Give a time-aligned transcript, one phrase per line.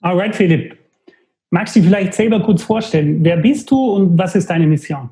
[0.00, 0.78] Alright, Philipp.
[1.50, 3.24] Magst du dich vielleicht selber kurz vorstellen?
[3.24, 5.10] Wer bist du und was ist deine Mission?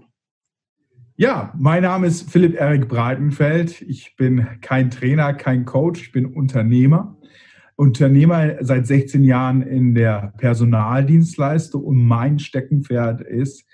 [1.17, 3.81] Ja, mein Name ist Philipp Erik Breitenfeld.
[3.83, 7.17] Ich bin kein Trainer, kein Coach, ich bin Unternehmer.
[7.75, 13.65] Unternehmer seit 16 Jahren in der Personaldienstleistung und mein Steckenpferd ist,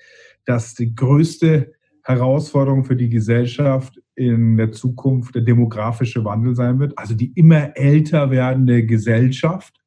[0.44, 1.72] dass die größte
[2.04, 7.76] Herausforderung für die Gesellschaft in der Zukunft der demografische Wandel sein wird, also die immer
[7.76, 9.81] älter werdende Gesellschaft.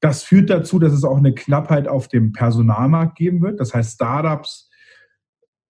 [0.00, 3.58] Das führt dazu, dass es auch eine Knappheit auf dem Personalmarkt geben wird.
[3.60, 4.70] Das heißt, Startups,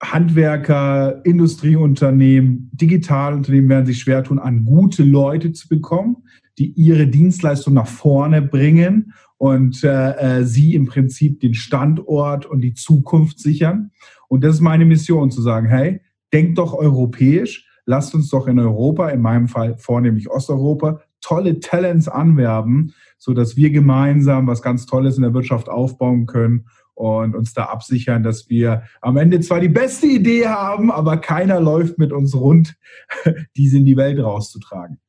[0.01, 6.17] Handwerker, Industrieunternehmen, Digitalunternehmen werden sich schwer tun, an gute Leute zu bekommen,
[6.57, 12.61] die ihre Dienstleistung nach vorne bringen und äh, äh sie im Prinzip den Standort und
[12.61, 13.91] die Zukunft sichern.
[14.27, 16.01] Und das ist meine Mission, zu sagen, hey,
[16.31, 22.07] denkt doch europäisch, lasst uns doch in Europa, in meinem Fall vornehmlich Osteuropa, tolle Talents
[22.07, 26.65] anwerben, so dass wir gemeinsam was ganz Tolles in der Wirtschaft aufbauen können
[26.95, 31.59] und uns da absichern, dass wir am Ende zwar die beste Idee haben, aber keiner
[31.59, 32.75] läuft mit uns rund,
[33.55, 34.99] diese in die Welt rauszutragen.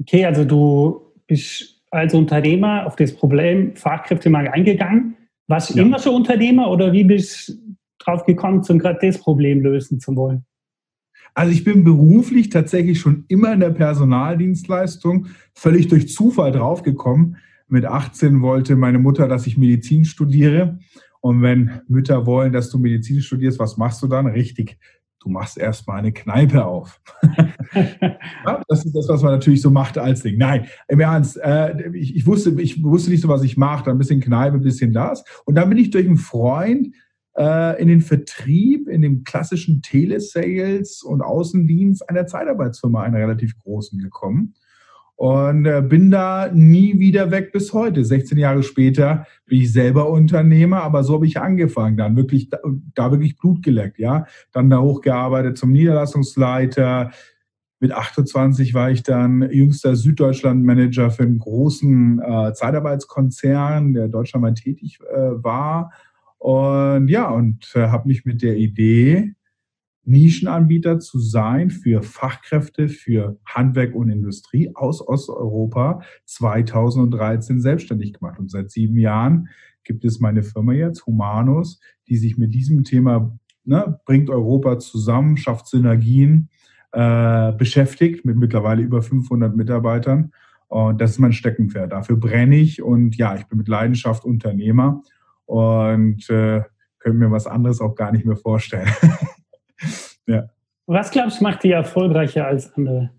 [0.00, 5.16] Okay, also du bist als Unternehmer auf das Problem Fachkräftemangel eingegangen.
[5.48, 5.82] Warst du ja.
[5.82, 7.54] immer schon Unternehmer oder wie bist du
[7.98, 10.44] drauf gekommen, zum gerade das Problem lösen zu wollen?
[11.38, 17.36] Also ich bin beruflich tatsächlich schon immer in der Personaldienstleistung, völlig durch Zufall draufgekommen.
[17.68, 20.80] Mit 18 wollte meine Mutter, dass ich Medizin studiere.
[21.20, 24.26] Und wenn Mütter wollen, dass du Medizin studierst, was machst du dann?
[24.26, 24.78] Richtig,
[25.20, 27.00] du machst erstmal eine Kneipe auf.
[27.72, 30.38] ja, das ist das, was man natürlich so macht als Ding.
[30.38, 33.84] Nein, im Ernst, äh, ich, ich, wusste, ich wusste nicht so, was ich mache.
[33.84, 35.22] Dann ein bisschen Kneipe, ein bisschen das.
[35.44, 36.88] Und dann bin ich durch einen Freund
[37.38, 44.54] in den Vertrieb, in dem klassischen Telesales und Außendienst einer Zeitarbeitsfirma, einer relativ großen, gekommen.
[45.18, 48.04] Und äh, bin da nie wieder weg bis heute.
[48.04, 51.96] 16 Jahre später bin ich selber Unternehmer, aber so habe ich angefangen.
[51.96, 52.58] Dann wirklich, da,
[52.94, 54.26] da wirklich Blut geleckt, ja.
[54.52, 57.10] Dann da hochgearbeitet zum Niederlassungsleiter.
[57.80, 65.00] Mit 28 war ich dann jüngster Süddeutschland-Manager für einen großen äh, Zeitarbeitskonzern, der deutschlandweit tätig
[65.12, 65.90] äh, war.
[66.38, 69.34] Und ja, und äh, habe mich mit der Idee,
[70.04, 78.38] Nischenanbieter zu sein für Fachkräfte, für Handwerk und Industrie aus Osteuropa 2013 selbstständig gemacht.
[78.38, 79.48] Und seit sieben Jahren
[79.84, 85.36] gibt es meine Firma jetzt, Humanus, die sich mit diesem Thema ne, bringt Europa zusammen,
[85.36, 86.48] schafft Synergien,
[86.92, 90.32] äh, beschäftigt mit mittlerweile über 500 Mitarbeitern.
[90.68, 91.92] Und das ist mein Steckenpferd.
[91.92, 95.02] Dafür brenne ich und ja, ich bin mit Leidenschaft Unternehmer
[95.48, 96.62] und äh,
[96.98, 98.88] können mir was anderes auch gar nicht mehr vorstellen.
[100.26, 100.48] ja.
[100.86, 103.10] Was glaubst du, macht dich erfolgreicher als andere?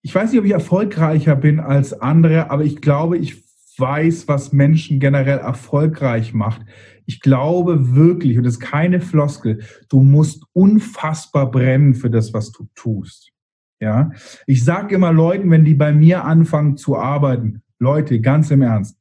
[0.00, 3.44] Ich weiß nicht, ob ich erfolgreicher bin als andere, aber ich glaube, ich
[3.76, 6.62] weiß, was Menschen generell erfolgreich macht.
[7.06, 12.52] Ich glaube wirklich, und das ist keine Floskel, du musst unfassbar brennen für das, was
[12.52, 13.32] du tust.
[13.80, 14.10] Ja,
[14.46, 18.98] ich sage immer Leuten, wenn die bei mir anfangen zu arbeiten, Leute, ganz im Ernst,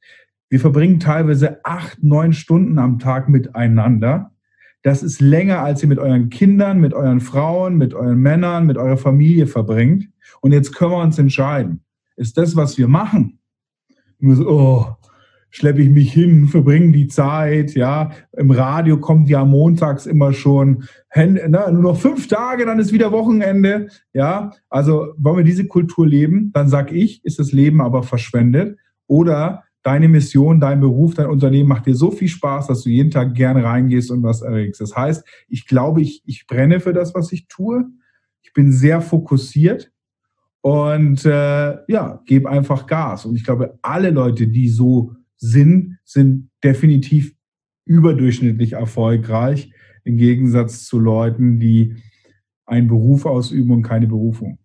[0.50, 4.32] wir verbringen teilweise acht, neun Stunden am Tag miteinander.
[4.84, 8.78] Das ist länger, als ihr mit euren Kindern, mit euren Frauen, mit euren Männern, mit
[8.78, 10.08] eurer Familie verbringt.
[10.42, 11.82] Und jetzt können wir uns entscheiden.
[12.16, 13.40] Ist das, was wir machen?
[14.20, 14.86] Nur so, oh,
[15.50, 18.12] schleppe ich mich hin, verbringe die Zeit, ja.
[18.38, 20.84] Im Radio kommt ja montags immer schon,
[21.16, 24.52] na, nur noch fünf Tage, dann ist wieder Wochenende, ja.
[24.70, 28.78] Also wollen wir diese Kultur leben, dann sag ich, ist das Leben aber verschwendet.
[29.08, 33.10] Oder deine Mission, dein Beruf, dein Unternehmen macht dir so viel Spaß, dass du jeden
[33.10, 34.82] Tag gerne reingehst und was erregst.
[34.82, 37.86] Das heißt, ich glaube, ich, ich brenne für das, was ich tue.
[38.42, 39.94] Ich bin sehr fokussiert
[40.60, 43.26] und äh, ja, gebe einfach Gas.
[43.26, 47.34] Und ich glaube, alle Leute, die so sind, sind definitiv
[47.86, 49.72] überdurchschnittlich erfolgreich
[50.04, 51.96] im Gegensatz zu Leuten, die
[52.66, 54.60] einen Beruf ausüben und keine Berufung.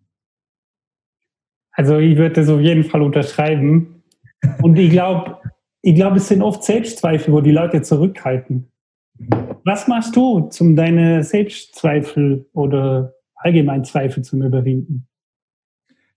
[1.71, 4.02] Also ich würde das auf jeden Fall unterschreiben.
[4.61, 5.39] Und ich glaube,
[5.83, 8.71] ich glaube, es sind oft Selbstzweifel, wo die Leute zurückhalten.
[9.65, 15.09] Was machst du, um deine Selbstzweifel oder allgemein Zweifel zu überwinden?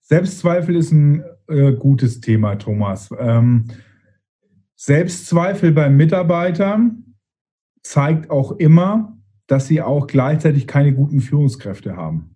[0.02, 3.10] Selbstzweifel ist ein äh, gutes Thema, Thomas.
[3.18, 3.66] Ähm,
[4.76, 7.16] Selbstzweifel bei Mitarbeitern
[7.82, 9.18] zeigt auch immer,
[9.48, 12.36] dass sie auch gleichzeitig keine guten Führungskräfte haben.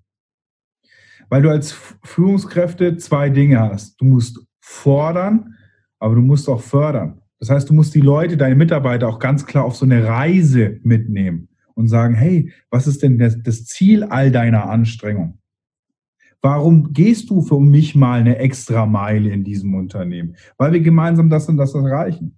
[1.29, 1.71] Weil du als
[2.03, 3.99] Führungskräfte zwei Dinge hast.
[4.01, 5.55] Du musst fordern
[5.99, 7.21] aber du musst auch fördern.
[7.39, 10.79] Das heißt, du musst die Leute, deine Mitarbeiter auch ganz klar auf so eine Reise
[10.83, 15.39] mitnehmen und sagen, hey, was ist denn das, Ziel all deiner Anstrengung?
[16.41, 20.35] Warum gehst du für mich mal eine extra Meile in diesem Unternehmen?
[20.57, 22.37] Weil wir gemeinsam das und das erreichen.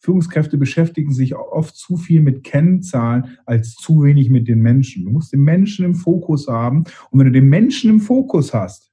[0.00, 5.04] Führungskräfte beschäftigen sich oft zu viel mit Kennzahlen als zu wenig mit den Menschen.
[5.04, 6.84] Du musst den Menschen im Fokus haben.
[7.10, 8.92] Und wenn du den Menschen im Fokus hast,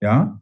[0.00, 0.41] ja,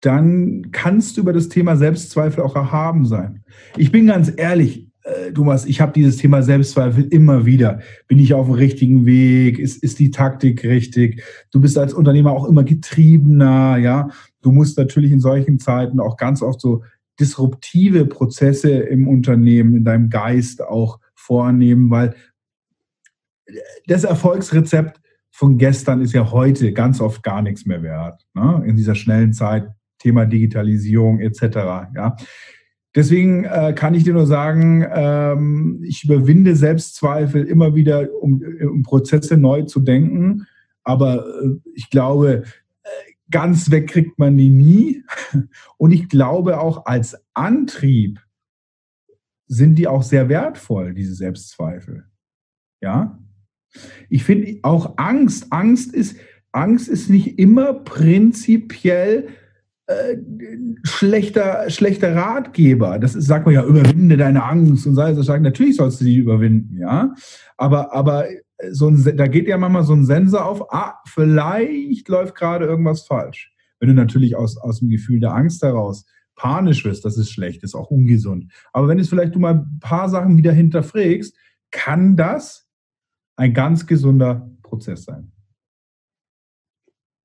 [0.00, 3.44] dann kannst du über das Thema Selbstzweifel auch erhaben sein.
[3.76, 7.80] Ich bin ganz ehrlich, äh, Thomas, ich habe dieses Thema Selbstzweifel immer wieder.
[8.06, 9.58] Bin ich auf dem richtigen Weg?
[9.58, 11.22] Ist, ist die Taktik richtig?
[11.50, 14.08] Du bist als Unternehmer auch immer getriebener, ja.
[14.42, 16.82] Du musst natürlich in solchen Zeiten auch ganz oft so
[17.18, 22.14] disruptive Prozesse im Unternehmen, in deinem Geist auch vornehmen, weil
[23.86, 25.00] das Erfolgsrezept
[25.30, 28.26] von gestern ist ja heute ganz oft gar nichts mehr wert.
[28.34, 28.62] Ne?
[28.66, 29.68] In dieser schnellen Zeit,
[30.00, 31.42] Thema Digitalisierung etc.
[31.94, 32.16] Ja?
[32.96, 38.82] Deswegen äh, kann ich dir nur sagen, ähm, ich überwinde Selbstzweifel immer wieder, um, um
[38.82, 40.46] Prozesse neu zu denken.
[40.82, 42.42] Aber äh, ich glaube,
[43.30, 45.04] ganz weg kriegt man die nie.
[45.76, 48.20] Und ich glaube auch als Antrieb
[49.46, 52.04] sind die auch sehr wertvoll, diese Selbstzweifel.
[52.80, 53.18] Ja?
[54.08, 56.16] Ich finde auch Angst, Angst ist,
[56.52, 59.28] Angst ist nicht immer prinzipiell
[59.90, 60.16] äh,
[60.84, 62.98] schlechter, schlechter Ratgeber.
[62.98, 66.04] Das ist, sagt man ja, überwinde deine Angst und sei es sagen, natürlich sollst du
[66.04, 67.14] sie überwinden, ja.
[67.56, 68.26] Aber, aber
[68.70, 73.06] so ein, da geht ja manchmal so ein Sensor auf, ah, vielleicht läuft gerade irgendwas
[73.06, 73.52] falsch.
[73.78, 77.62] Wenn du natürlich aus, aus dem Gefühl der Angst heraus panisch wirst, das ist schlecht,
[77.62, 78.50] ist auch ungesund.
[78.72, 81.36] Aber wenn es vielleicht du mal ein paar Sachen wieder hinterfragst,
[81.70, 82.68] kann das
[83.36, 85.32] ein ganz gesunder Prozess sein.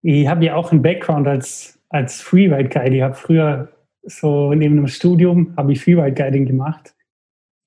[0.01, 2.95] Ich habe ja auch einen Background als, als Freeride Guide.
[2.95, 3.69] Ich habe früher
[4.03, 6.95] so neben dem Studium habe ich Freeride Guiding gemacht.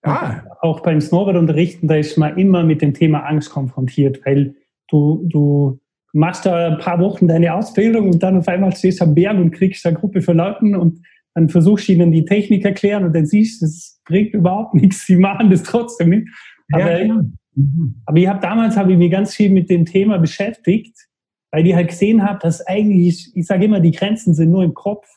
[0.03, 0.43] Ah.
[0.61, 4.55] Auch beim Snowboard-Unterrichten, da ist man immer mit dem Thema Angst konfrontiert, weil
[4.89, 5.81] du, du
[6.13, 9.37] machst da ein paar Wochen deine Ausbildung und dann auf einmal stehst du am Berg
[9.37, 11.01] und kriegst eine Gruppe von Leuten und
[11.35, 15.07] dann versuchst du ihnen die Technik erklären und dann siehst du, das bringt überhaupt nichts.
[15.07, 16.29] Sie machen das trotzdem nicht.
[16.73, 17.15] Aber, ja,
[17.55, 18.03] mhm.
[18.07, 21.08] aber ich habe damals habe ich mich ganz viel mit dem Thema beschäftigt,
[21.51, 24.75] weil ich halt gesehen habe, dass eigentlich, ich sage immer, die Grenzen sind nur im
[24.75, 25.09] Kopf.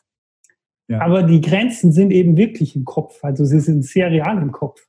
[0.88, 1.00] Ja.
[1.00, 3.22] Aber die Grenzen sind eben wirklich im Kopf.
[3.22, 4.86] Also sie sind sehr real im Kopf.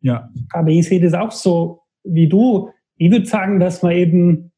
[0.00, 0.30] Ja.
[0.50, 2.70] Aber ich sehe das auch so wie du.
[2.96, 4.52] Ich würde sagen, dass man eben,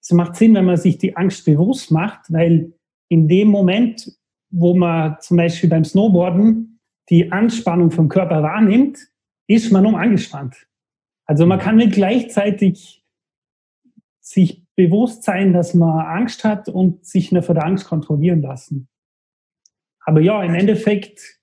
[0.00, 2.72] es macht Sinn, wenn man sich die Angst bewusst macht, weil
[3.08, 4.10] in dem Moment,
[4.50, 6.80] wo man zum Beispiel beim Snowboarden
[7.10, 8.98] die Anspannung vom Körper wahrnimmt,
[9.46, 10.66] ist man um angespannt.
[11.26, 13.04] Also man kann nicht gleichzeitig
[14.20, 18.88] sich bewusst sein, dass man Angst hat und sich nur vor der Angst kontrollieren lassen.
[20.04, 21.40] Aber ja, im Endeffekt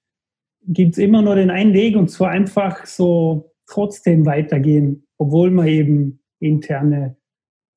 [0.67, 5.67] gibt es immer nur den einen Weg und zwar einfach so trotzdem weitergehen, obwohl man
[5.67, 7.17] eben interne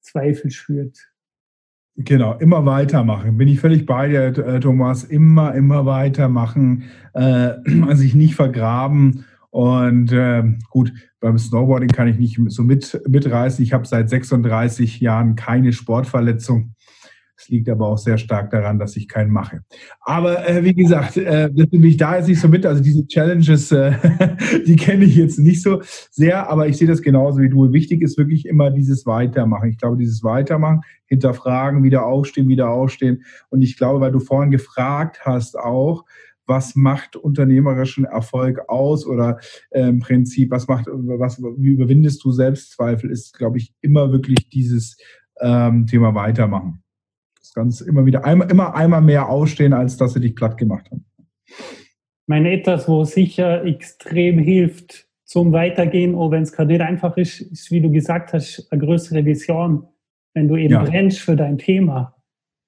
[0.00, 1.12] Zweifel spürt.
[1.96, 3.36] Genau, immer weitermachen.
[3.36, 5.04] Bin ich völlig bei dir, äh, Thomas.
[5.04, 7.52] Immer, immer weitermachen, äh,
[7.94, 9.26] sich nicht vergraben.
[9.52, 13.62] Und äh, gut, beim Snowboarding kann ich nicht so mit, mitreißen.
[13.62, 16.74] Ich habe seit 36 Jahren keine Sportverletzung.
[17.36, 19.60] Es liegt aber auch sehr stark daran, dass ich keinen mache.
[20.00, 22.64] Aber äh, wie gesagt, äh, das nehme ich da jetzt nicht so mit.
[22.64, 23.92] Also diese Challenges, äh,
[24.66, 27.74] die kenne ich jetzt nicht so sehr, aber ich sehe das genauso wie du.
[27.74, 29.68] Wichtig ist wirklich immer dieses Weitermachen.
[29.68, 33.22] Ich glaube, dieses Weitermachen, hinterfragen, wieder aufstehen, wieder aufstehen.
[33.50, 36.06] Und ich glaube, weil du vorhin gefragt hast auch,
[36.46, 39.38] was macht unternehmerischen Erfolg aus oder
[39.70, 44.48] äh, im Prinzip, was macht, was, wie überwindest du Selbstzweifel, ist, glaube ich, immer wirklich
[44.48, 44.96] dieses
[45.40, 46.82] ähm, Thema Weitermachen
[47.54, 51.04] ganz immer wieder einmal, immer einmal mehr ausstehen, als dass sie dich platt gemacht haben.
[52.26, 57.40] Mein etwas, wo sicher extrem hilft zum Weitergehen, auch wenn es gerade nicht einfach ist,
[57.40, 59.86] ist, wie du gesagt hast, eine größere Vision,
[60.34, 60.84] wenn du eben ja.
[60.84, 62.14] brennst für dein Thema.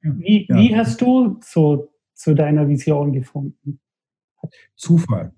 [0.02, 0.56] Wie, ja.
[0.56, 3.80] wie hast du so zu deiner Vision gefunden?
[4.76, 5.32] Zufall.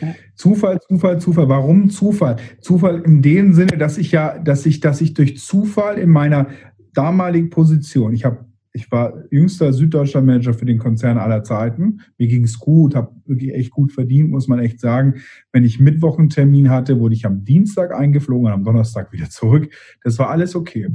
[0.00, 0.14] Ja.
[0.34, 1.48] Zufall, Zufall, Zufall.
[1.48, 2.36] Warum Zufall?
[2.60, 6.48] Zufall in dem Sinne, dass ich ja, dass ich, dass ich durch Zufall in meiner
[6.92, 12.02] damaligen Position, ich habe ich war jüngster süddeutscher Manager für den Konzern aller Zeiten.
[12.18, 15.14] Mir ging es gut, habe wirklich echt gut verdient, muss man echt sagen.
[15.50, 19.30] Wenn ich Mittwoch einen Termin hatte, wurde ich am Dienstag eingeflogen und am Donnerstag wieder
[19.30, 19.72] zurück.
[20.04, 20.88] Das war alles okay.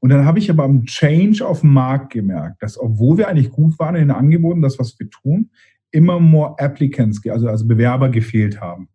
[0.00, 3.50] Und dann habe ich aber am Change auf dem Markt gemerkt, dass obwohl wir eigentlich
[3.50, 5.50] gut waren in den Angeboten, das, was wir tun,
[5.92, 8.88] immer more Applicants, also, also Bewerber gefehlt haben.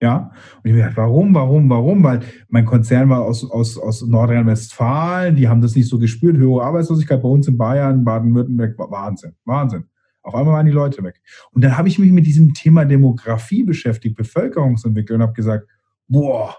[0.00, 2.04] Ja, und ich mir gedacht, warum, warum, warum?
[2.04, 6.62] Weil mein Konzern war aus, aus, aus Nordrhein-Westfalen, die haben das nicht so gespürt, höhere
[6.62, 9.84] Arbeitslosigkeit bei uns in Bayern, Baden-Württemberg, Wahnsinn, Wahnsinn.
[10.22, 11.20] Auf einmal waren die Leute weg.
[11.50, 15.66] Und dann habe ich mich mit diesem Thema Demografie beschäftigt, Bevölkerungsentwicklung und habe gesagt,
[16.06, 16.54] boah,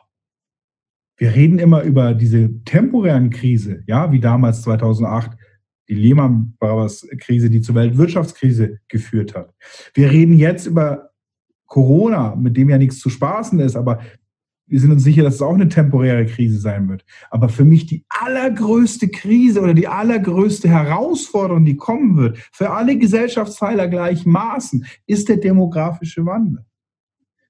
[1.16, 5.38] wir reden immer über diese temporären Krise, ja, wie damals 2008
[5.88, 9.54] die Lehman Brothers Krise, die zur Weltwirtschaftskrise geführt hat.
[9.94, 11.09] Wir reden jetzt über
[11.70, 14.00] Corona, mit dem ja nichts zu spaßen ist, aber
[14.68, 17.04] wir sind uns sicher, dass es auch eine temporäre Krise sein wird.
[17.32, 22.98] Aber für mich die allergrößte Krise oder die allergrößte Herausforderung, die kommen wird, für alle
[22.98, 26.66] Gesellschaftsteile gleichermaßen, ist der demografische Wandel.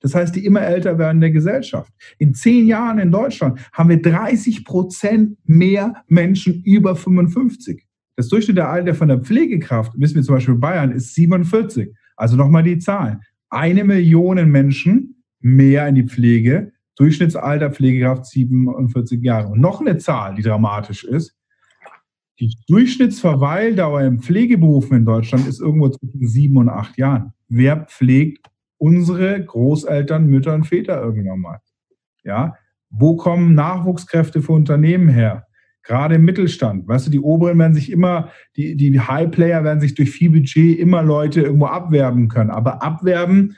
[0.02, 1.92] Das heißt, die immer älter werdende Gesellschaft.
[2.20, 7.86] In zehn Jahren in Deutschland haben wir 30 Prozent mehr Menschen über 55.
[8.16, 11.94] Das Durchschnitt der Alter von der Pflegekraft, wissen wir zum Beispiel in Bayern, ist 47.
[12.16, 13.20] Also nochmal die Zahlen.
[13.50, 19.48] Eine Million Menschen mehr in die Pflege Durchschnittsalter Pflegekraft 47 Jahre.
[19.48, 21.34] Und noch eine Zahl, die dramatisch ist.
[22.42, 27.34] Die Durchschnittsverweildauer im Pflegeberufen in Deutschland ist irgendwo zwischen sieben und acht Jahren.
[27.48, 31.60] Wer pflegt unsere Großeltern, Mütter und Väter irgendwann mal?
[32.26, 32.56] Ja,
[32.90, 35.48] wo kommen Nachwuchskräfte für Unternehmen her?
[35.84, 36.88] Gerade im Mittelstand.
[36.88, 40.78] Weißt du, die Oberen werden sich immer, die, die High-Player werden sich durch viel Budget
[40.78, 42.52] immer Leute irgendwo abwerben können.
[42.52, 43.56] Aber abwerben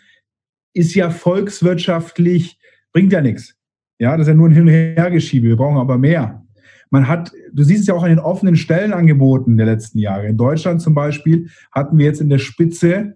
[0.74, 2.58] ist ja volkswirtschaftlich
[2.94, 3.56] Bringt ja nichts.
[4.00, 5.48] Ja, das ist ja nur ein Hin- und Hergeschiebe.
[5.48, 6.44] Wir brauchen aber mehr.
[6.90, 10.28] Man hat, du siehst es ja auch an den offenen Stellenangeboten der letzten Jahre.
[10.28, 13.16] In Deutschland zum Beispiel hatten wir jetzt in der Spitze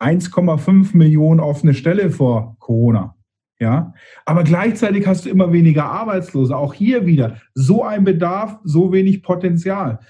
[0.00, 3.15] 1,5 Millionen offene Stelle vor Corona.
[3.58, 3.94] Ja,
[4.26, 6.54] aber gleichzeitig hast du immer weniger Arbeitslose.
[6.54, 10.00] Auch hier wieder so ein Bedarf, so wenig Potenzial.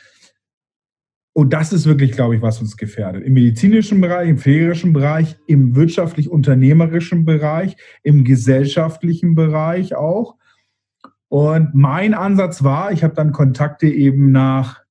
[1.33, 3.23] Und das ist wirklich, glaube ich, was uns gefährdet.
[3.23, 10.37] Im medizinischen Bereich, im pflegerischen Bereich, im wirtschaftlich-unternehmerischen Bereich, im gesellschaftlichen Bereich auch.
[11.29, 14.83] Und mein Ansatz war, ich habe dann Kontakte eben nach,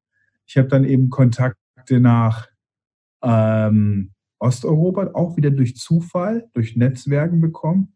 [0.45, 2.47] ich habe dann eben Kontakte nach
[3.21, 7.94] ähm, Osteuropa, auch wieder durch Zufall, durch Netzwerken bekommen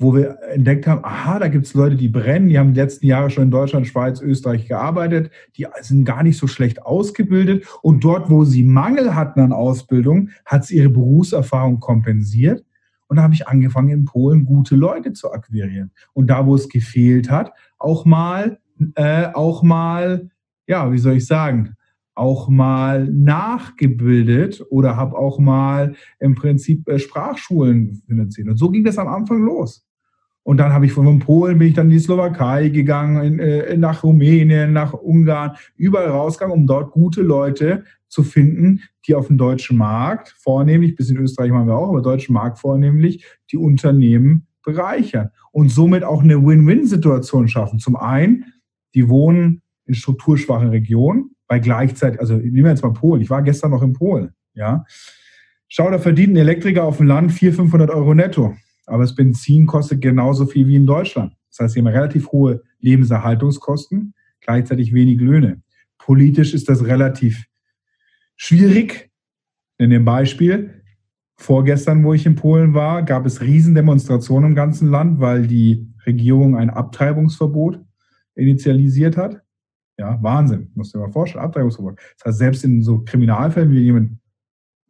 [0.00, 3.04] wo wir entdeckt haben, aha, da gibt es Leute, die brennen, die haben die letzten
[3.06, 7.66] Jahre schon in Deutschland, Schweiz, Österreich gearbeitet, die sind gar nicht so schlecht ausgebildet.
[7.82, 12.64] Und dort, wo sie Mangel hatten an Ausbildung, hat sie ihre Berufserfahrung kompensiert.
[13.08, 15.90] Und da habe ich angefangen, in Polen gute Leute zu akquirieren.
[16.14, 18.58] Und da, wo es gefehlt hat, auch mal,
[18.94, 20.30] äh, auch mal,
[20.66, 21.74] ja, wie soll ich sagen,
[22.14, 28.48] auch mal nachgebildet oder habe auch mal im Prinzip äh, Sprachschulen finanziert.
[28.48, 29.84] Und so ging das am Anfang los.
[30.42, 33.76] Und dann habe ich von Polen bin ich dann in die Slowakei gegangen, in, äh,
[33.76, 39.38] nach Rumänien, nach Ungarn, überall rausgegangen, um dort gute Leute zu finden, die auf dem
[39.38, 44.46] deutschen Markt vornehmlich, bis in Österreich machen wir auch, aber deutschen Markt vornehmlich, die Unternehmen
[44.64, 47.78] bereichern und somit auch eine Win-Win-Situation schaffen.
[47.78, 48.46] Zum einen,
[48.94, 53.22] die wohnen in strukturschwachen Regionen, bei gleichzeitig, also nehmen wir jetzt mal Polen.
[53.22, 54.84] Ich war gestern noch in Polen, ja.
[55.68, 58.54] Schau, da verdient ein Elektriker auf dem Land 400, 500 Euro netto
[58.90, 61.34] aber das Benzin kostet genauso viel wie in Deutschland.
[61.50, 65.62] Das heißt, sie haben relativ hohe Lebenserhaltungskosten, gleichzeitig wenig Löhne.
[65.98, 67.44] Politisch ist das relativ
[68.36, 69.10] schwierig.
[69.78, 70.82] In dem Beispiel,
[71.36, 76.56] vorgestern, wo ich in Polen war, gab es Riesendemonstrationen im ganzen Land, weil die Regierung
[76.56, 77.80] ein Abtreibungsverbot
[78.34, 79.40] initialisiert hat.
[79.98, 81.98] Ja, Wahnsinn, musst du dir mal vorstellen, Abtreibungsverbot.
[82.18, 84.19] Das heißt, selbst in so Kriminalfällen, wie jemand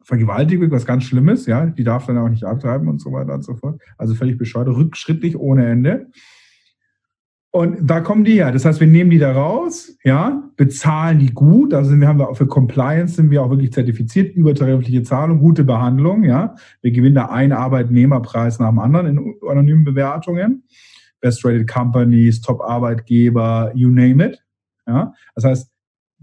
[0.03, 3.43] Vergewaltigung, was ganz Schlimmes, ja, die darf dann auch nicht abtreiben und so weiter und
[3.43, 3.79] so fort.
[3.97, 6.07] Also völlig bescheuert, rückschrittlich ohne Ende.
[7.53, 8.53] Und da kommen die her.
[8.53, 11.73] Das heißt, wir nehmen die da raus, ja, bezahlen die gut.
[11.73, 15.65] Also wir haben wir auch für Compliance sind wir auch wirklich zertifiziert, übertarifliche Zahlung, gute
[15.65, 16.55] Behandlung, ja.
[16.81, 20.63] Wir gewinnen da einen Arbeitnehmerpreis nach dem anderen in anonymen Bewertungen.
[21.19, 24.41] Best Rated Companies, Top Arbeitgeber, you name it.
[24.87, 25.13] Ja.
[25.35, 25.71] Das heißt,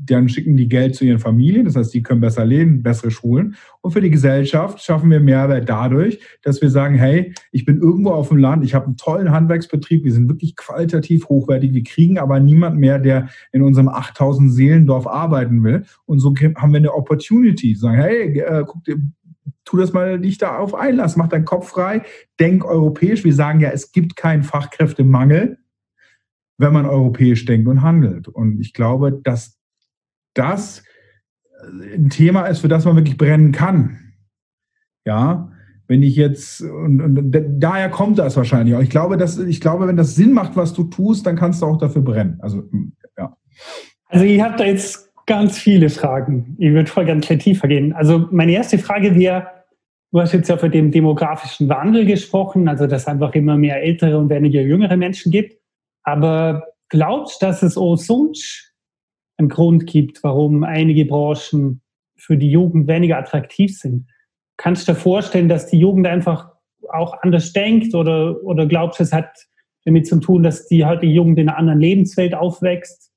[0.01, 3.57] dann schicken die Geld zu ihren Familien, das heißt, die können besser leben, bessere Schulen.
[3.81, 8.11] Und für die Gesellschaft schaffen wir Mehrwert dadurch, dass wir sagen, hey, ich bin irgendwo
[8.11, 12.19] auf dem Land, ich habe einen tollen Handwerksbetrieb, wir sind wirklich qualitativ hochwertig, wir kriegen
[12.19, 15.85] aber niemand mehr, der in unserem 8000 Seelendorf arbeiten will.
[16.07, 18.99] Und so haben wir eine Opportunity, sagen, hey, äh, guck dir,
[19.65, 22.03] tu das mal dich darauf einlass, mach deinen Kopf frei,
[22.39, 23.25] denk europäisch.
[23.25, 25.59] Wir sagen ja, es gibt keinen Fachkräftemangel,
[26.57, 28.29] wenn man europäisch denkt und handelt.
[28.29, 29.58] Und ich glaube, dass
[30.35, 30.85] das
[31.95, 33.99] ein Thema ist, für das man wirklich brennen kann.
[35.05, 35.51] Ja,
[35.89, 38.81] wenn ich jetzt, und, und daher kommt das wahrscheinlich auch.
[38.81, 41.67] Ich glaube, dass, ich glaube, wenn das Sinn macht, was du tust, dann kannst du
[41.67, 42.39] auch dafür brennen.
[42.41, 42.63] Also,
[43.17, 43.37] ja.
[44.07, 46.57] Also, ich habe da jetzt ganz viele Fragen.
[46.59, 47.95] Ich würde voll ganz tiefer gehen.
[47.95, 49.49] Also, meine erste Frage wäre,
[50.13, 53.83] du hast jetzt ja für den demografischen Wandel gesprochen, also dass es einfach immer mehr
[53.83, 55.59] ältere und weniger jüngere Menschen gibt.
[56.03, 58.68] Aber glaubst du, dass es auch sonst
[59.39, 61.81] einen Grund gibt, warum einige Branchen
[62.17, 64.09] für die Jugend weniger attraktiv sind.
[64.57, 66.51] Kannst du dir vorstellen, dass die Jugend einfach
[66.91, 69.31] auch anders denkt oder, oder glaubst du, es hat
[69.85, 73.13] damit zu tun, dass die die Jugend in einer anderen Lebenswelt aufwächst?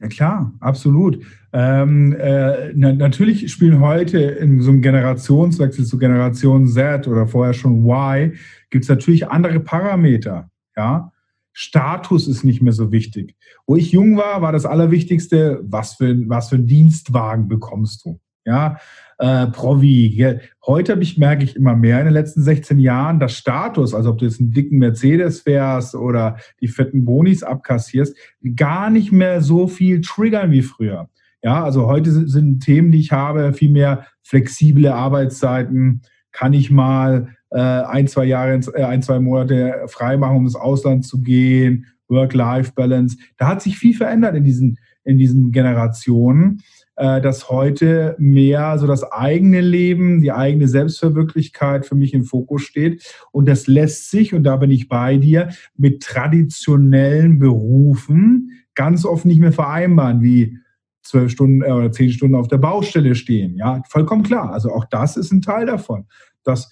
[0.00, 1.24] Ja klar, absolut.
[1.52, 7.54] Ähm, äh, na, natürlich spielen heute in so einem Generationswechsel zu Generation Z oder vorher
[7.54, 8.32] schon Y,
[8.70, 10.50] gibt es natürlich andere Parameter.
[10.76, 11.12] Ja,
[11.52, 13.36] Status ist nicht mehr so wichtig.
[13.66, 18.20] Wo ich jung war, war das Allerwichtigste, was für, was für einen Dienstwagen bekommst du.
[18.44, 18.78] Ja,
[19.18, 20.40] äh, Provi.
[20.66, 24.18] Heute ich, merke ich immer mehr in den letzten 16 Jahren, dass Status, also ob
[24.18, 28.16] du jetzt einen dicken Mercedes fährst oder die fetten Bonis abkassierst,
[28.56, 31.08] gar nicht mehr so viel triggern wie früher.
[31.42, 36.02] Ja, also heute sind Themen, die ich habe, viel mehr flexible Arbeitszeiten.
[36.32, 41.04] Kann ich mal ein, zwei Jahre, äh, ein, zwei Monate frei machen, um ins Ausland
[41.04, 41.86] zu gehen?
[42.08, 43.16] Work-Life-Balance.
[43.38, 46.60] Da hat sich viel verändert in diesen, in diesen Generationen.
[46.94, 52.62] Äh, dass heute mehr so das eigene Leben, die eigene Selbstverwirklichkeit für mich im Fokus
[52.62, 53.02] steht.
[53.32, 59.24] Und das lässt sich, und da bin ich bei dir, mit traditionellen Berufen ganz oft
[59.24, 60.58] nicht mehr vereinbaren, wie
[61.02, 63.56] zwölf Stunden äh, oder zehn Stunden auf der Baustelle stehen.
[63.56, 64.52] Ja, vollkommen klar.
[64.52, 66.04] Also auch das ist ein Teil davon.
[66.44, 66.70] Das,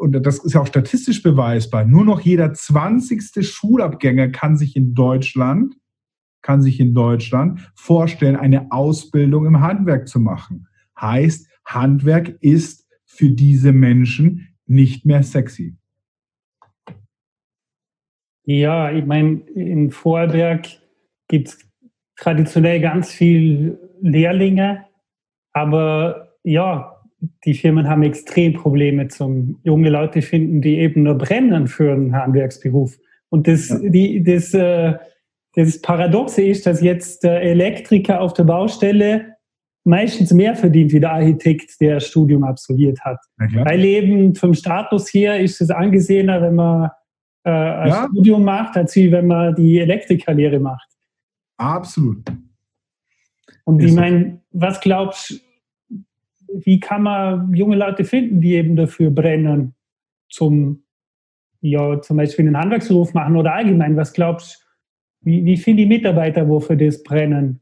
[0.00, 1.84] und das ist ja auch statistisch beweisbar.
[1.84, 5.74] Nur noch jeder zwanzigste Schulabgänger kann sich in Deutschland
[6.42, 10.66] kann sich in Deutschland vorstellen, eine Ausbildung im Handwerk zu machen.
[11.00, 15.76] Heißt, Handwerk ist für diese Menschen nicht mehr sexy.
[18.44, 20.66] Ja, ich meine, in Vorwerk
[21.28, 21.58] gibt es
[22.16, 24.84] traditionell ganz viel Lehrlinge,
[25.52, 26.91] aber ja,
[27.44, 32.14] die Firmen haben extrem Probleme zum junge Leute finden, die eben nur brennen für einen
[32.14, 32.98] Handwerksberuf.
[33.28, 33.78] Und das, ja.
[33.88, 34.94] die, das äh,
[35.54, 39.36] das Paradoxe ist, dass jetzt der Elektriker auf der Baustelle
[39.84, 43.18] meistens mehr verdient wie der Architekt, der Studium absolviert hat.
[43.50, 46.90] Ja, Weil eben vom Status her ist es angesehener, wenn man
[47.44, 48.08] äh, ein ja.
[48.08, 50.88] Studium macht, als wie wenn man die Elektrikerlehre macht.
[51.58, 52.32] Absolut.
[53.64, 55.34] Und ist ich meine, was glaubst du,
[56.54, 59.74] wie kann man junge Leute finden, die eben dafür brennen,
[60.28, 60.84] zum,
[61.60, 63.96] ja, zum Beispiel einen Handwerksberuf machen oder allgemein?
[63.96, 64.60] Was glaubst
[65.22, 67.61] du, wie, wie viele Mitarbeiter, wofür das brennen?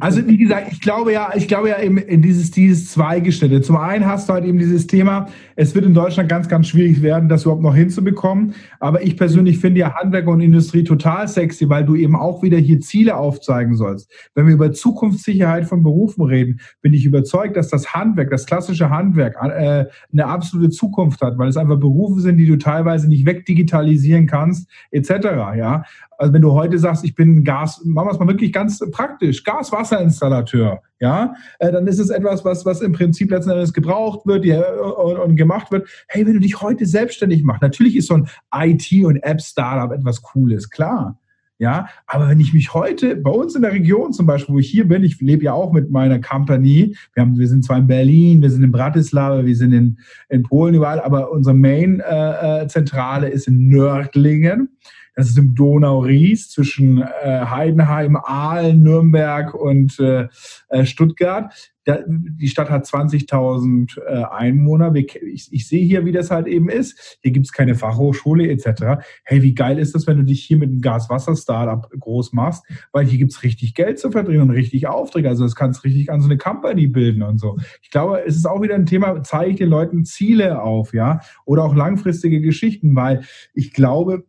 [0.00, 3.60] Also wie gesagt, ich glaube ja, ich glaube ja eben in dieses, dieses Zweigeschnitte.
[3.60, 7.02] Zum einen hast du halt eben dieses Thema, es wird in Deutschland ganz, ganz schwierig
[7.02, 8.54] werden, das überhaupt noch hinzubekommen.
[8.80, 12.58] Aber ich persönlich finde ja Handwerk und Industrie total sexy, weil du eben auch wieder
[12.58, 14.10] hier Ziele aufzeigen sollst.
[14.34, 18.90] Wenn wir über Zukunftssicherheit von Berufen reden, bin ich überzeugt, dass das Handwerk, das klassische
[18.90, 23.26] Handwerk, äh, eine absolute Zukunft hat, weil es einfach Berufe sind, die du teilweise nicht
[23.26, 25.10] wegdigitalisieren kannst, etc.
[25.56, 25.84] Ja,
[26.18, 29.44] also wenn du heute sagst, ich bin Gas, machen wir es mal wirklich ganz praktisch,
[29.44, 34.44] Gaswasserinstallateur, ja, äh, dann ist es etwas, was, was im Prinzip letzten Endes gebraucht wird
[34.44, 35.88] ja, und, und, gemacht wird.
[36.08, 40.22] Hey, wenn du dich heute selbstständig machst, natürlich ist so ein IT- und App-Startup etwas
[40.22, 41.18] Cooles, klar.
[41.58, 44.68] Ja, aber wenn ich mich heute bei uns in der Region zum Beispiel, wo ich
[44.68, 47.86] hier bin, ich lebe ja auch mit meiner Company, wir, haben, wir sind zwar in
[47.86, 49.98] Berlin, wir sind in Bratislava, wir sind in,
[50.28, 54.76] in Polen überall, aber unsere Main-Zentrale äh, äh ist in Nördlingen.
[55.16, 60.28] Das ist im Donau-Ries zwischen äh, Heidenheim, Aalen, Nürnberg und äh,
[60.68, 61.52] äh Stuttgart.
[61.84, 64.94] Da, die Stadt hat 20.000 äh, Einwohner.
[64.94, 67.18] Ich, ich, sehe hier, wie das halt eben ist.
[67.22, 69.00] Hier gibt es keine Fachhochschule etc.
[69.24, 72.64] Hey, wie geil ist das, wenn du dich hier mit einem Gas-Wasser-Startup groß machst?
[72.92, 75.28] Weil hier gibt es richtig Geld zu verdienen und richtig Aufträge.
[75.30, 77.56] Also das kannst richtig an so eine Company bilden und so.
[77.80, 81.20] Ich glaube, es ist auch wieder ein Thema, zeige ich den Leuten Ziele auf, ja,
[81.46, 83.22] oder auch langfristige Geschichten, weil
[83.54, 84.24] ich glaube,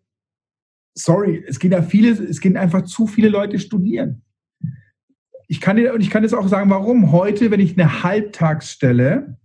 [0.97, 4.23] sorry, es gehen ja viele, es gehen einfach zu viele Leute studieren.
[5.47, 7.11] Ich kann dir, und ich kann jetzt auch sagen, warum.
[7.11, 9.37] Heute, wenn ich eine Halbtagsstelle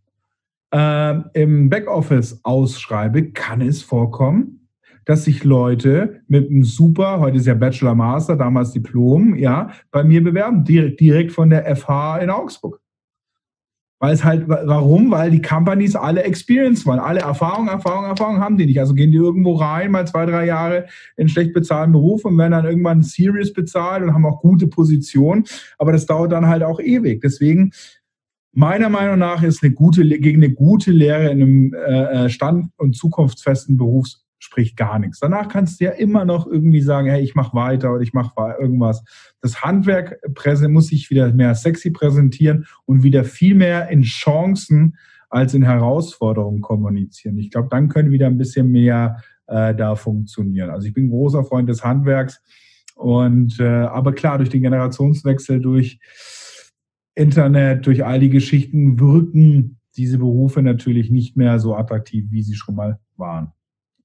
[0.75, 4.69] äh, im Backoffice ausschreibe, kann es vorkommen,
[5.05, 10.03] dass sich Leute mit einem super, heute ist ja Bachelor Master, damals Diplom, ja, bei
[10.03, 12.82] mir bewerben, direkt, direkt von der FH in Augsburg.
[14.03, 15.13] Weil es halt, warum?
[15.13, 16.99] Weil die Companies alle Experience wollen.
[16.99, 18.81] Alle Erfahrung, Erfahrung, Erfahrung haben die nicht.
[18.81, 20.87] Also gehen die irgendwo rein, mal zwei, drei Jahre
[21.17, 25.45] in schlecht bezahlten Beruf und werden dann irgendwann Serious bezahlt und haben auch gute Positionen.
[25.79, 27.21] Aber das dauert dann halt auch ewig.
[27.21, 27.71] Deswegen,
[28.51, 32.71] meiner Meinung nach ist eine gute, gegen eine gute Lehre in einem äh, äh stand-
[32.79, 35.21] und zukunftsfesten Berufs spricht gar nichts.
[35.21, 38.33] Danach kannst du ja immer noch irgendwie sagen, hey, ich mache weiter oder ich mache
[38.61, 39.05] irgendwas.
[39.41, 40.19] Das Handwerk
[40.69, 44.97] muss sich wieder mehr sexy präsentieren und wieder viel mehr in Chancen
[45.31, 47.39] als in Herausforderungen kommunizieren.
[47.39, 50.71] Ich glaube, dann können wieder ein bisschen mehr äh, da funktionieren.
[50.71, 52.43] Also ich bin großer Freund des Handwerks
[52.97, 56.01] und äh, aber klar, durch den Generationswechsel, durch
[57.15, 62.55] Internet, durch all die Geschichten wirken diese Berufe natürlich nicht mehr so attraktiv, wie sie
[62.55, 63.53] schon mal waren.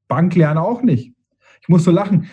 [0.08, 1.14] Bank lernen auch nicht.
[1.62, 2.28] Ich muss so lachen.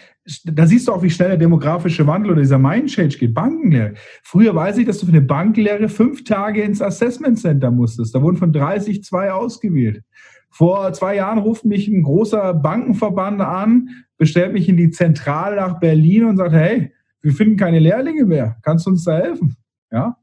[0.45, 3.35] Da siehst du auch, wie schnell der demografische Wandel oder dieser Mind-Change geht.
[3.35, 3.95] Bankenlehre.
[4.23, 8.15] Früher weiß ich, dass du für eine Bankenlehre fünf Tage ins Assessment Center musstest.
[8.15, 10.03] Da wurden von 30 zwei ausgewählt.
[10.51, 15.81] Vor zwei Jahren ruft mich ein großer Bankenverband an, bestellt mich in die Zentrale nach
[15.81, 18.57] Berlin und sagt, hey, wir finden keine Lehrlinge mehr.
[18.63, 19.57] Kannst du uns da helfen?
[19.91, 20.17] Ja.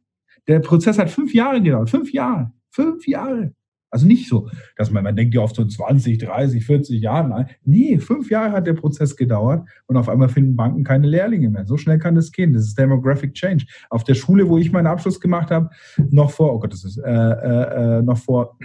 [0.48, 1.90] Der Prozess hat fünf Jahre gedauert.
[1.90, 2.52] Fünf Jahre.
[2.70, 3.54] Fünf Jahre.
[3.92, 7.48] Also nicht so, dass man, man denkt ja oft so 20, 30, 40 Jahre.
[7.64, 11.66] Nee, fünf Jahre hat der Prozess gedauert und auf einmal finden Banken keine Lehrlinge mehr.
[11.66, 12.54] So schnell kann das gehen.
[12.54, 13.66] Das ist Demographic Change.
[13.90, 15.70] Auf der Schule, wo ich meinen Abschluss gemacht habe,
[16.10, 18.58] noch vor, oh Gott, das ist, äh, äh, äh noch vor,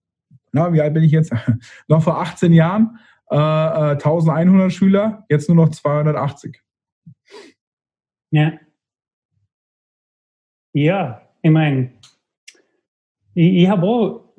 [0.52, 1.32] na, wie alt bin ich jetzt?
[1.88, 2.98] noch vor 18 Jahren,
[3.30, 6.60] äh, 1100 äh, Schüler, jetzt nur noch 280.
[8.32, 8.52] Ja.
[10.74, 11.92] Ja, ich meine,
[13.34, 14.31] ich, ich habe auch,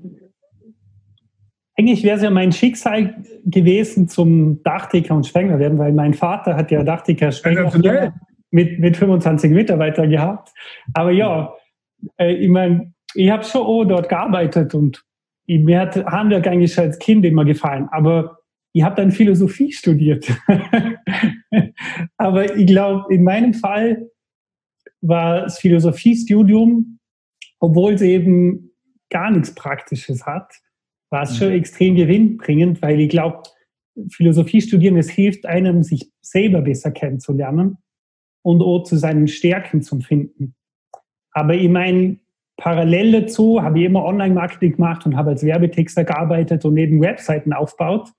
[1.75, 6.55] eigentlich wäre es ja mein Schicksal gewesen, zum Dachdecker und Spengler werden, weil mein Vater
[6.55, 8.13] hat ja Dachdecker Spengler
[8.51, 10.53] mit, mit 25 Mitarbeitern gehabt.
[10.93, 11.53] Aber ja,
[12.17, 15.03] äh, ich meine, ich habe schon auch dort gearbeitet und
[15.47, 17.89] mir hat Handwerk eigentlich als Kind immer gefallen.
[17.91, 18.39] Aber
[18.73, 20.27] ich habe dann Philosophie studiert.
[22.17, 24.09] aber ich glaube, in meinem Fall
[25.01, 26.99] war das Philosophiestudium,
[27.59, 28.71] obwohl es eben
[29.09, 30.53] gar nichts Praktisches hat,
[31.13, 31.53] war es schon mhm.
[31.53, 33.43] extrem gewinnbringend, weil ich glaube,
[34.09, 37.77] Philosophie studieren, es hilft einem, sich selber besser kennenzulernen
[38.41, 40.55] und auch zu seinen Stärken zu finden.
[41.31, 42.17] Aber ich meine,
[42.57, 47.53] parallel dazu habe ich immer Online-Marketing gemacht und habe als Werbetexter gearbeitet und neben Webseiten
[47.53, 48.11] aufgebaut.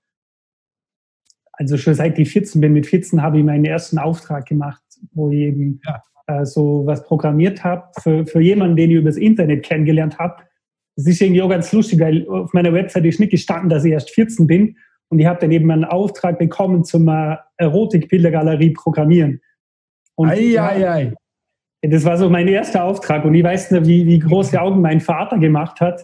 [1.51, 4.81] Also schon seit ich 14 bin, mit 14 habe ich meinen ersten Auftrag gemacht,
[5.11, 6.01] wo ich eben ja.
[6.27, 10.44] äh, so was programmiert habe für, für jemanden, den ich übers Internet kennengelernt habe
[10.95, 13.91] das ist irgendwie auch ganz lustig, weil auf meiner Website ist nicht gestanden, dass ich
[13.91, 14.77] erst 14 bin.
[15.09, 19.41] Und ich habe dann eben einen Auftrag bekommen zum äh, Erotikbildergalerie programmieren.
[20.15, 21.13] Und ei, ei, ei.
[21.81, 23.25] Das war so mein erster Auftrag.
[23.25, 26.03] Und ich weiß nicht, wie, wie große Augen mein Vater gemacht hat,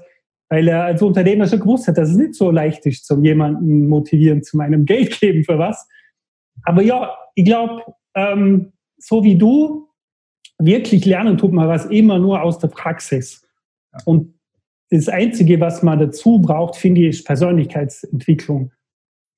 [0.49, 3.87] weil er als Unternehmer schon gewusst hat, dass es nicht so leicht ist, zum jemanden
[3.87, 5.87] motivieren, zu meinem Geld geben für was.
[6.63, 9.87] Aber ja, ich glaube, ähm, so wie du,
[10.59, 13.47] wirklich lernen tut man was immer nur aus der Praxis.
[14.05, 14.35] Und
[14.91, 18.71] das Einzige, was man dazu braucht, finde ich, ist Persönlichkeitsentwicklung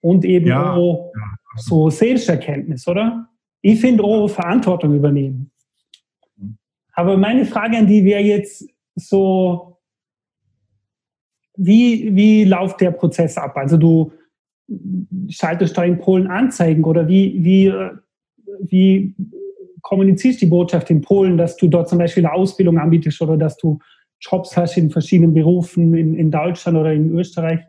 [0.01, 1.37] und eben ja, auch ja.
[1.57, 3.29] so Selbsterkenntnis, oder?
[3.61, 5.51] Ich finde auch Verantwortung übernehmen.
[6.93, 9.77] Aber meine Frage an die wäre jetzt so,
[11.55, 13.55] wie, wie läuft der Prozess ab?
[13.55, 14.11] Also du
[15.29, 17.73] schaltest da in Polen Anzeigen oder wie, wie,
[18.59, 19.15] wie
[19.81, 23.55] kommunizierst die Botschaft in Polen, dass du dort zum Beispiel eine Ausbildung anbietest oder dass
[23.57, 23.79] du
[24.29, 27.59] Jobs hast in verschiedenen Berufen in, in Deutschland oder in Österreich?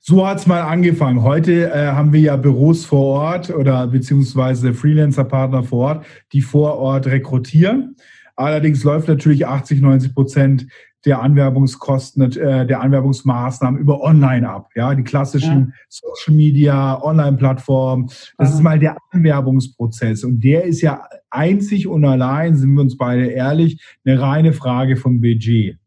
[0.00, 1.22] So hat es mal angefangen.
[1.22, 6.76] Heute äh, haben wir ja Büros vor Ort oder beziehungsweise Freelancer-Partner vor Ort, die vor
[6.78, 7.96] Ort rekrutieren.
[8.36, 10.66] Allerdings läuft natürlich 80, 90 Prozent
[11.04, 14.70] der Anwerbungskosten, äh, der Anwerbungsmaßnahmen über Online ab.
[14.74, 15.72] Ja, die klassischen ja.
[15.88, 18.06] Social Media, Online-Plattformen.
[18.38, 18.54] Das Aha.
[18.54, 20.24] ist mal der Anwerbungsprozess.
[20.24, 24.96] Und der ist ja einzig und allein, sind wir uns beide ehrlich, eine reine Frage
[24.96, 25.78] vom Budget.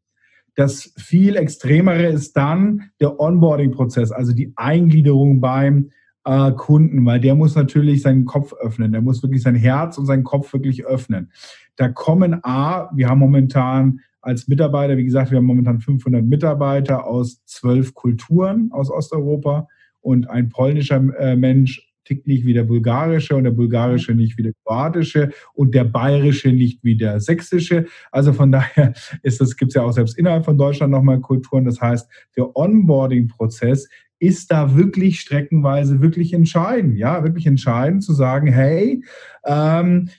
[0.56, 5.92] Das viel extremere ist dann der Onboarding-Prozess, also die Eingliederung beim
[6.26, 8.92] äh, Kunden, weil der muss natürlich seinen Kopf öffnen.
[8.92, 11.32] Der muss wirklich sein Herz und seinen Kopf wirklich öffnen.
[11.76, 17.08] Da kommen A, wir haben momentan als Mitarbeiter, wie gesagt, wir haben momentan 500 Mitarbeiter
[17.08, 19.70] aus zwölf Kulturen aus Osteuropa
[20.02, 24.44] und ein polnischer äh, Mensch tickt nicht wie der bulgarische und der bulgarische nicht wie
[24.44, 27.86] der kroatische und der bayerische nicht wie der sächsische.
[28.12, 31.64] Also von daher ist es, gibt es ja auch selbst innerhalb von Deutschland nochmal Kulturen.
[31.64, 33.88] Das heißt, der Onboarding-Prozess
[34.20, 39.04] ist da wirklich streckenweise wirklich entscheidend, ja, wirklich entscheidend zu sagen, hey,
[39.46, 40.10] ähm,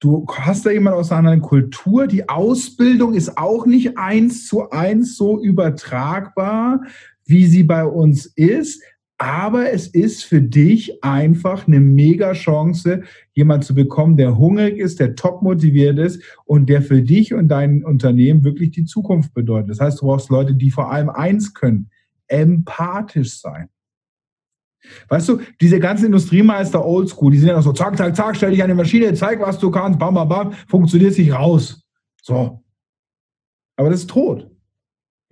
[0.00, 2.06] Du hast da jemand aus einer anderen Kultur.
[2.06, 6.80] Die Ausbildung ist auch nicht eins zu eins so übertragbar,
[7.26, 8.82] wie sie bei uns ist.
[9.18, 13.02] Aber es ist für dich einfach eine mega Chance,
[13.34, 17.48] jemand zu bekommen, der hungrig ist, der top motiviert ist und der für dich und
[17.48, 19.68] dein Unternehmen wirklich die Zukunft bedeutet.
[19.68, 21.90] Das heißt, du brauchst Leute, die vor allem eins können,
[22.28, 23.68] empathisch sein.
[25.08, 28.50] Weißt du, diese ganzen Industriemeister Oldschool, die sind ja noch so, zack, zack, zack, stell
[28.50, 31.82] dich an die Maschine, zeig, was du kannst, bam, bam, bam, funktioniert sich raus.
[32.22, 32.62] So.
[33.76, 34.50] Aber das ist tot.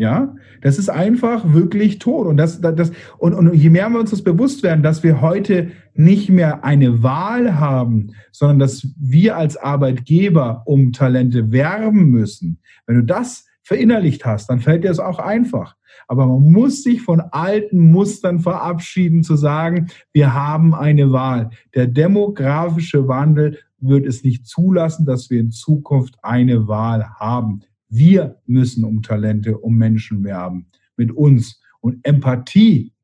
[0.00, 2.28] Ja, das ist einfach wirklich tot.
[2.28, 5.72] Und, das, das, und, und je mehr wir uns das bewusst werden, dass wir heute
[5.94, 12.94] nicht mehr eine Wahl haben, sondern dass wir als Arbeitgeber um Talente werben müssen, wenn
[12.94, 15.76] du das verinnerlicht hast, dann fällt dir es auch einfach.
[16.06, 21.50] Aber man muss sich von alten Mustern verabschieden, zu sagen, wir haben eine Wahl.
[21.74, 27.60] Der demografische Wandel wird es nicht zulassen, dass wir in Zukunft eine Wahl haben.
[27.90, 30.68] Wir müssen um Talente, um Menschen werben.
[30.96, 31.60] Mit uns.
[31.80, 32.94] Und Empathie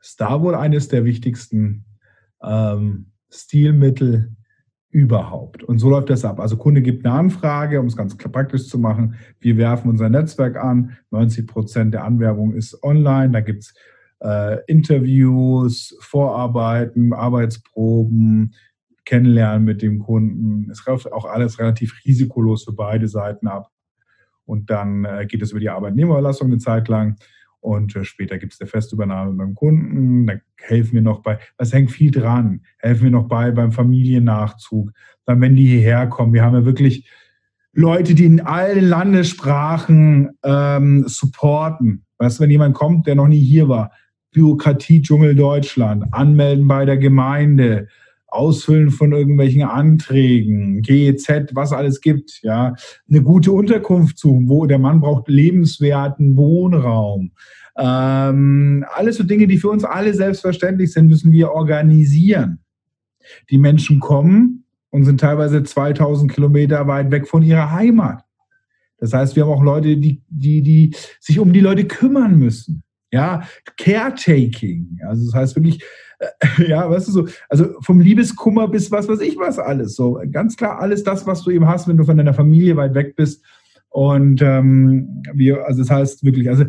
[0.00, 1.84] ist da wohl eines der wichtigsten
[2.40, 4.36] ähm, Stilmittel
[4.90, 5.62] überhaupt.
[5.62, 6.40] Und so läuft das ab.
[6.40, 9.14] Also Kunde gibt eine Anfrage, um es ganz praktisch zu machen.
[9.38, 10.96] Wir werfen unser Netzwerk an.
[11.10, 13.30] 90 Prozent der Anwerbung ist online.
[13.30, 13.74] Da gibt es
[14.20, 18.54] äh, Interviews, Vorarbeiten, Arbeitsproben,
[19.04, 20.68] Kennenlernen mit dem Kunden.
[20.70, 23.70] Es läuft auch alles relativ risikolos für beide Seiten ab.
[24.44, 27.16] Und dann äh, geht es über die Arbeitnehmerüberlassung eine Zeit lang.
[27.60, 30.26] Und äh, später gibt es eine Festübernahme beim Kunden.
[30.26, 34.92] Da helfen wir noch bei, es hängt viel dran, helfen wir noch bei beim Familiennachzug.
[35.26, 37.08] Dann, wenn die hierher kommen, wir haben ja wirklich
[37.72, 42.04] Leute, die in allen Landessprachen ähm, supporten.
[42.18, 43.92] Weißt du, wenn jemand kommt, der noch nie hier war,
[44.32, 47.88] Bürokratie-Dschungel Deutschland, anmelden bei der Gemeinde,
[48.30, 52.74] Ausfüllen von irgendwelchen Anträgen, GEZ, was alles gibt, ja,
[53.08, 57.32] eine gute Unterkunft suchen, wo der Mann braucht lebenswerten Wohnraum.
[57.76, 62.60] Ähm, alles so Dinge, die für uns alle selbstverständlich sind, müssen wir organisieren.
[63.50, 68.24] Die Menschen kommen und sind teilweise 2000 Kilometer weit weg von ihrer Heimat.
[68.98, 72.82] Das heißt, wir haben auch Leute, die, die, die sich um die Leute kümmern müssen.
[73.12, 73.42] Ja,
[73.76, 75.00] Caretaking.
[75.06, 75.82] Also das heißt wirklich,
[76.66, 79.94] ja, weißt du so, also vom Liebeskummer bis was weiß ich was alles.
[79.94, 82.94] So ganz klar alles das, was du eben hast, wenn du von deiner Familie weit
[82.94, 83.44] weg bist.
[83.88, 86.64] Und ähm, wir, also das heißt wirklich, also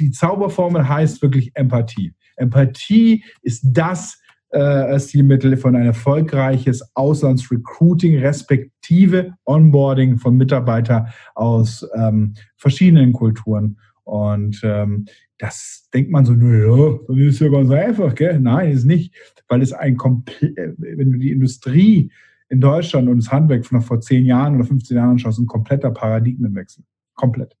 [0.00, 2.12] die Zauberformel heißt wirklich Empathie.
[2.36, 12.34] Empathie ist das äh, Stilmittel von ein erfolgreiches Auslandsrecruiting respektive Onboarding von Mitarbeitern aus ähm,
[12.56, 13.78] verschiedenen Kulturen.
[14.04, 15.06] Und ähm,
[15.38, 18.40] das denkt man so, naja, das ist ja ganz einfach, gell?
[18.40, 19.14] Nein, ist nicht,
[19.48, 22.10] weil es ein komplett, äh, wenn du die Industrie
[22.48, 25.90] in Deutschland und das Handwerk von vor zehn Jahren oder 15 Jahren anschaust, ein kompletter
[25.90, 26.84] Paradigmenwechsel.
[27.14, 27.56] Komplett.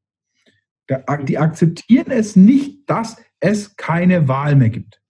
[1.26, 5.02] Die akzeptieren es nicht, dass es keine Wahl mehr gibt.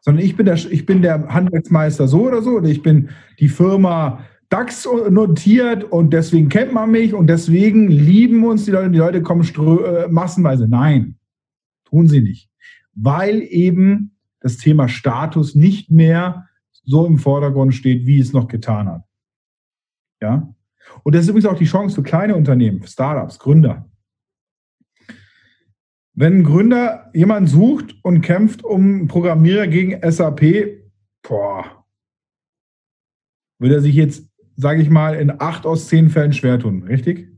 [0.00, 3.48] Sondern ich bin der, ich bin der Handwerksmeister so oder so, oder ich bin die
[3.48, 8.98] Firma DAX notiert und deswegen kennt man mich und deswegen lieben uns die Leute, die
[8.98, 10.66] Leute kommen äh, massenweise.
[10.66, 11.17] Nein,
[11.88, 12.50] Tun sie nicht,
[12.94, 16.48] weil eben das Thema Status nicht mehr
[16.84, 19.02] so im Vordergrund steht, wie es noch getan hat.
[20.20, 20.54] Ja?
[21.02, 23.90] Und das ist übrigens auch die Chance für kleine Unternehmen, für Startups, Gründer.
[26.14, 30.82] Wenn ein Gründer jemanden sucht und kämpft um Programmierer gegen SAP,
[31.22, 31.84] boah,
[33.58, 37.28] würde er sich jetzt, sage ich mal, in acht aus zehn Fällen schwer tun, richtig?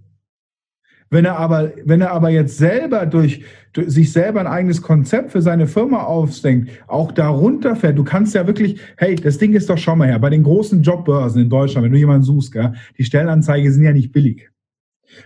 [1.12, 5.32] Wenn er aber, wenn er aber jetzt selber durch, durch sich selber ein eigenes Konzept
[5.32, 9.68] für seine Firma aufdenkt, auch darunter fährt, du kannst ja wirklich, hey, das Ding ist
[9.68, 12.74] doch schon mal her, bei den großen Jobbörsen in Deutschland, wenn du jemanden suchst, gell,
[12.96, 14.50] die Stellenanzeige sind ja nicht billig.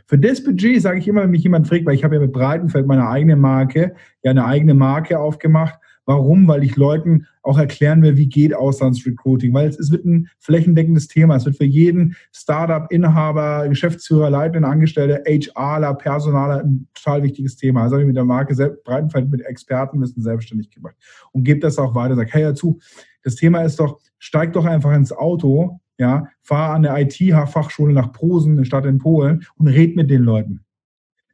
[0.06, 2.32] Für das Budget sage ich immer, wenn mich jemand fragt, weil ich habe ja mit
[2.32, 6.46] Breitenfeld meine eigene Marke, ja eine eigene Marke aufgemacht Warum?
[6.48, 9.54] Weil ich Leuten auch erklären will, wie geht Auslandsrecruiting.
[9.54, 11.36] Weil es, wird ein flächendeckendes Thema.
[11.36, 17.82] Es wird für jeden Startup, Inhaber, Geschäftsführer, leitenden Angestellte, HRler, Personaler ein total wichtiges Thema.
[17.82, 20.96] Also habe ich mit der Marke Breitenfeld mit Expertenwissen selbstständig gemacht.
[21.32, 22.16] Und gebe das auch weiter.
[22.16, 22.78] Sag, hey, hör zu,
[23.22, 28.12] das Thema ist doch, steig doch einfach ins Auto, ja, fahr an der IT-Fachschule nach
[28.12, 30.64] Posen, eine Stadt in Polen und red mit den Leuten.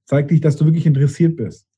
[0.04, 1.69] Zeig dich, dass du wirklich interessiert bist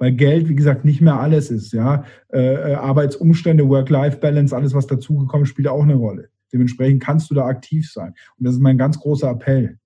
[0.00, 1.72] weil Geld, wie gesagt, nicht mehr alles ist.
[1.72, 6.30] Ja, äh, äh Arbeitsumstände, Work-Life-Balance, alles, was dazugekommen, spielt auch eine Rolle.
[6.52, 8.14] Dementsprechend kannst du da aktiv sein.
[8.38, 9.78] Und das ist mein ganz großer Appell.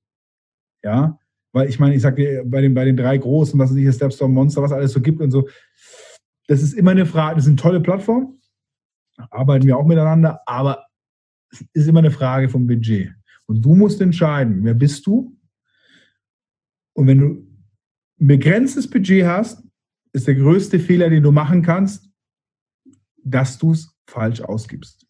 [0.84, 1.18] Ja,
[1.52, 3.92] weil ich meine, ich sage dir, bei den, bei den drei Großen, was es hier
[3.92, 5.48] Stepstone Monster, was alles so gibt und so,
[6.46, 8.40] das ist immer eine Frage, das sind tolle Plattformen,
[9.30, 10.86] arbeiten wir auch miteinander, aber
[11.50, 13.12] es ist immer eine Frage vom Budget.
[13.46, 15.36] Und du musst entscheiden, wer bist du?
[16.92, 17.26] Und wenn du
[18.20, 19.64] ein begrenztes Budget hast,
[20.14, 22.08] ist der größte Fehler, den du machen kannst,
[23.22, 25.06] dass du es falsch ausgibst.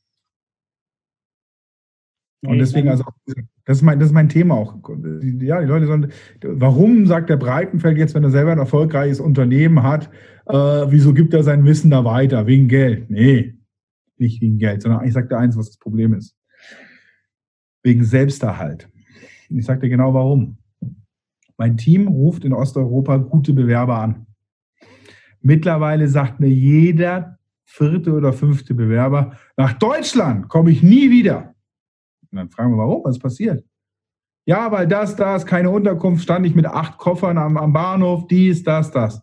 [2.47, 3.05] Und deswegen, also,
[3.65, 4.77] das ist mein, das ist mein Thema auch.
[5.41, 6.13] Ja, die Leute sollen,
[6.43, 10.11] warum sagt der Breitenfeld jetzt, wenn er selber ein erfolgreiches Unternehmen hat,
[10.47, 12.47] äh, wieso gibt er sein Wissen da weiter?
[12.47, 13.09] Wegen Geld?
[13.11, 13.55] Nee,
[14.19, 16.37] nicht wegen Geld, sondern ich sage dir eins, was das Problem ist.
[17.83, 18.91] Wegen Selbsterhalt.
[19.49, 20.59] Ich sage dir genau warum.
[21.57, 24.27] Mein Team ruft in Osteuropa gute Bewerber an.
[25.45, 31.55] Mittlerweile sagt mir jeder vierte oder fünfte Bewerber, nach Deutschland komme ich nie wieder.
[32.31, 33.63] Und dann fragen wir, warum, was passiert?
[34.47, 38.63] Ja, weil das, das, keine Unterkunft, stand ich mit acht Koffern am, am Bahnhof, dies,
[38.63, 39.23] das, das.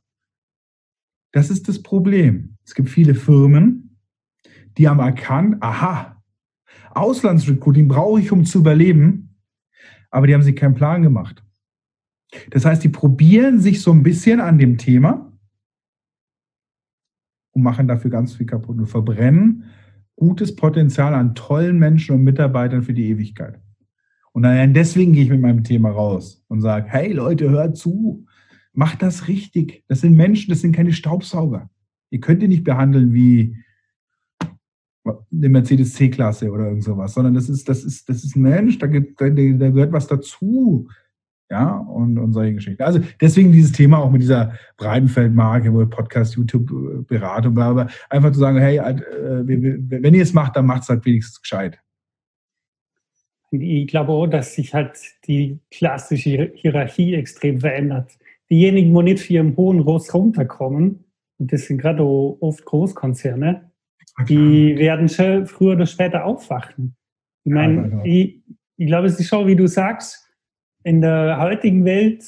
[1.32, 2.56] Das ist das Problem.
[2.64, 3.98] Es gibt viele Firmen,
[4.78, 6.22] die haben erkannt, aha,
[6.92, 9.40] Auslandsrecruiting brauche ich, um zu überleben,
[10.12, 11.44] aber die haben sich keinen Plan gemacht.
[12.52, 15.31] Das heißt, die probieren sich so ein bisschen an dem Thema
[17.52, 19.66] und machen dafür ganz viel kaputt und verbrennen
[20.22, 23.60] gutes Potenzial an tollen Menschen und Mitarbeitern für die Ewigkeit.
[24.34, 28.28] Und dann deswegen gehe ich mit meinem Thema raus und sage, hey Leute, hört zu,
[28.72, 29.84] macht das richtig.
[29.88, 31.70] Das sind Menschen, das sind keine Staubsauger.
[32.12, 33.58] Ihr könnt die nicht behandeln wie
[35.04, 38.78] eine Mercedes C-Klasse oder irgend sowas, sondern das ist, das ist, das ist ein Mensch,
[38.78, 40.88] da, gibt, da, da gehört was dazu.
[41.52, 42.82] Ja, und, und solche Geschichten.
[42.82, 47.88] Also deswegen dieses Thema auch mit dieser Breitenfeldmarke, wo Podcast, YouTube, äh, Beratung, bla, bla,
[48.10, 48.96] einfach zu sagen, hey, äh,
[49.46, 51.78] wenn ihr es macht, dann macht es halt wenigstens gescheit.
[53.52, 58.18] Ich glaube auch, dass sich halt die klassische Hierarchie extrem verändert.
[58.50, 61.04] Diejenigen, die nicht für ihren hohen Ross runterkommen,
[61.38, 63.70] und das sind gerade oft Großkonzerne,
[64.30, 66.96] die werden schon früher oder später aufwachen.
[67.44, 68.42] Ich meine, ich,
[68.78, 70.31] ich glaube, es ist schon, wie du sagst,
[70.84, 72.24] in der heutigen Welt,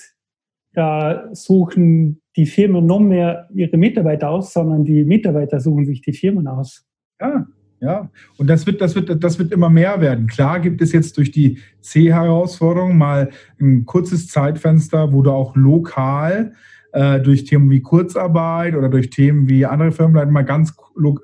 [0.73, 6.13] da suchen die Firmen noch mehr ihre Mitarbeiter aus, sondern die Mitarbeiter suchen sich die
[6.13, 6.85] Firmen aus.
[7.21, 7.45] Ja,
[7.79, 8.09] ja.
[8.37, 10.27] Und das wird, das wird, das wird immer mehr werden.
[10.27, 16.53] Klar gibt es jetzt durch die C-Herausforderung mal ein kurzes Zeitfenster, wo du auch lokal
[16.93, 20.75] äh, durch Themen wie Kurzarbeit oder durch Themen wie andere Firmen mal ganz,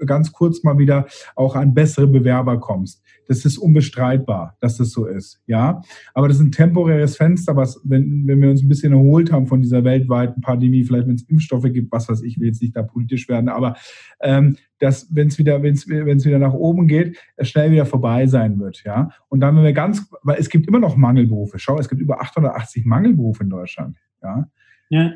[0.05, 1.05] ganz kurz mal wieder
[1.35, 3.01] auch an bessere Bewerber kommst.
[3.27, 5.39] Das ist unbestreitbar, dass das so ist.
[5.45, 5.81] Ja,
[6.15, 9.45] aber das ist ein temporäres Fenster, was, wenn, wenn wir uns ein bisschen erholt haben
[9.45, 12.75] von dieser weltweiten Pandemie, vielleicht wenn es Impfstoffe gibt, was weiß ich, will jetzt nicht
[12.75, 13.75] da politisch werden, aber
[14.21, 15.87] ähm, dass, wenn es wieder, wenn es
[16.25, 18.83] wieder nach oben geht, es schnell wieder vorbei sein wird.
[18.83, 21.59] Ja, und dann, wenn wir ganz, weil es gibt immer noch Mangelberufe.
[21.59, 23.97] Schau, es gibt über 880 Mangelberufe in Deutschland.
[24.23, 24.49] Ja.
[24.89, 25.11] Ja.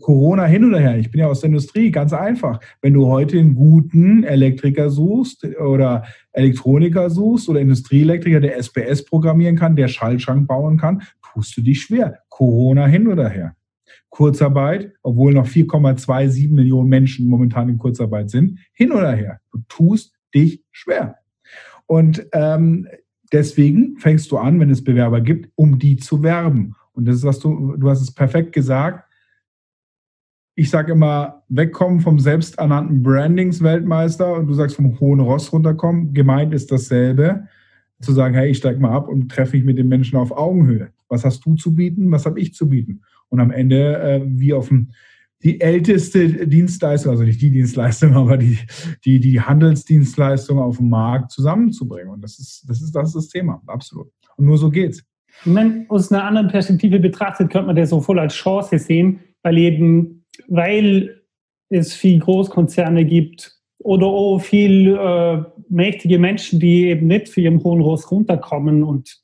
[0.00, 0.98] Corona hin oder her.
[0.98, 2.60] Ich bin ja aus der Industrie, ganz einfach.
[2.82, 9.56] Wenn du heute einen guten Elektriker suchst oder Elektroniker suchst oder Industrieelektriker, der SPS programmieren
[9.56, 12.18] kann, der Schaltschrank bauen kann, tust du dich schwer.
[12.28, 13.56] Corona hin oder her.
[14.10, 19.40] Kurzarbeit, obwohl noch 4,27 Millionen Menschen momentan in Kurzarbeit sind, hin oder her.
[19.52, 21.16] Du tust dich schwer.
[21.86, 22.86] Und ähm,
[23.32, 26.74] deswegen fängst du an, wenn es Bewerber gibt, um die zu werben.
[26.92, 29.09] Und das ist, was du, du hast es perfekt gesagt
[30.60, 36.12] ich sage immer, wegkommen vom selbsternannten Brandings-Weltmeister und du sagst vom hohen Ross runterkommen.
[36.12, 37.48] Gemeint ist dasselbe.
[38.02, 40.90] Zu sagen, hey, ich steige mal ab und treffe mich mit den Menschen auf Augenhöhe.
[41.08, 42.10] Was hast du zu bieten?
[42.10, 43.00] Was habe ich zu bieten?
[43.30, 44.90] Und am Ende, äh, wie auf dem,
[45.42, 48.58] die älteste Dienstleistung, also nicht die Dienstleistung, aber die,
[49.06, 52.10] die, die Handelsdienstleistung auf dem Markt zusammenzubringen.
[52.12, 53.62] Und das ist, das ist, das ist das Thema.
[53.66, 54.08] Absolut.
[54.36, 55.02] Und nur so geht's.
[55.46, 59.56] Wenn aus einer anderen Perspektive betrachtet, könnte man das so voll als Chance sehen, weil
[59.56, 61.22] eben weil
[61.68, 67.62] es viel Großkonzerne gibt oder auch viel äh, mächtige Menschen, die eben nicht für ihren
[67.62, 69.20] hohen Ross runterkommen und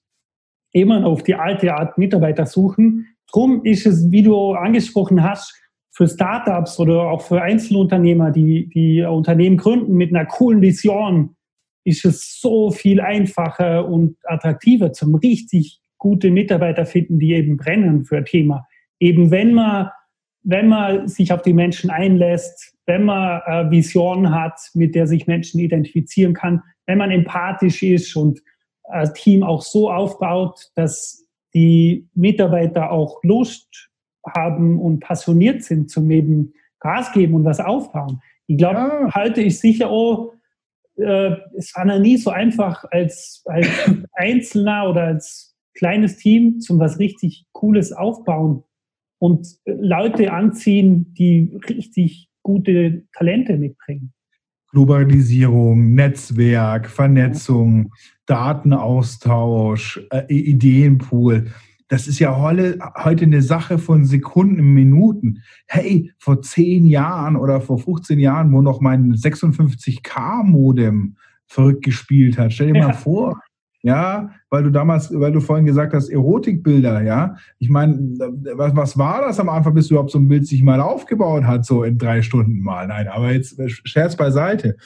[0.73, 3.07] immer auf die alte Art Mitarbeiter suchen.
[3.31, 5.55] Drum ist es, wie du angesprochen hast,
[5.91, 11.37] für Startups oder auch für Einzelunternehmer, die, die Unternehmen gründen mit einer coolen Vision,
[11.85, 18.05] ist es so viel einfacher und attraktiver zum richtig gute Mitarbeiter finden, die eben brennen
[18.05, 18.67] für ein Thema.
[19.01, 19.91] Eben wenn man
[20.49, 25.27] wenn man sich auf die Menschen einlässt, wenn man äh, Vision hat, mit der sich
[25.27, 28.41] Menschen identifizieren kann, wenn man empathisch ist und
[28.89, 33.91] das Team auch so aufbaut, dass die Mitarbeiter auch Lust
[34.25, 38.21] haben und passioniert sind zum eben Gas geben und was aufbauen.
[38.47, 39.15] Ich glaube, ja.
[39.15, 40.33] halte ich sicher auch,
[40.97, 43.69] äh, es war noch nie so einfach als, als
[44.13, 48.63] Einzelner oder als kleines Team zum was richtig Cooles aufbauen
[49.19, 54.13] und Leute anziehen, die richtig gute Talente mitbringen.
[54.71, 57.93] Globalisierung, Netzwerk, Vernetzung,
[58.27, 61.47] Datenaustausch, äh, Ideenpool.
[61.89, 65.43] Das ist ja heute, eine Sache von Sekunden, Minuten.
[65.69, 72.53] Hey, vor zehn Jahren oder vor 15 Jahren, wo noch mein 56K-Modem verrückt gespielt hat.
[72.53, 72.89] Stell dir ja.
[72.89, 73.41] mal vor,
[73.87, 77.37] ja, weil du damals, weil du vorhin gesagt hast, Erotikbilder, ja.
[77.61, 77.97] Ich meine,
[78.55, 81.65] was, was war das am Anfang, bis überhaupt so ein Bild sich mal aufgebaut hat,
[81.65, 82.89] so in drei Stunden mal?
[82.89, 84.77] Nein, aber jetzt äh, Scherz beiseite.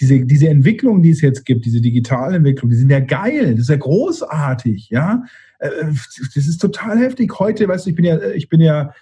[0.00, 3.60] Diese, diese Entwicklung, die es jetzt gibt, diese digitale Entwicklung, die sind ja geil, das
[3.60, 5.22] ist ja großartig, ja.
[5.60, 5.70] Äh,
[6.34, 7.38] das ist total heftig.
[7.38, 8.92] Heute, weißt du, ich bin ja, ich bin ja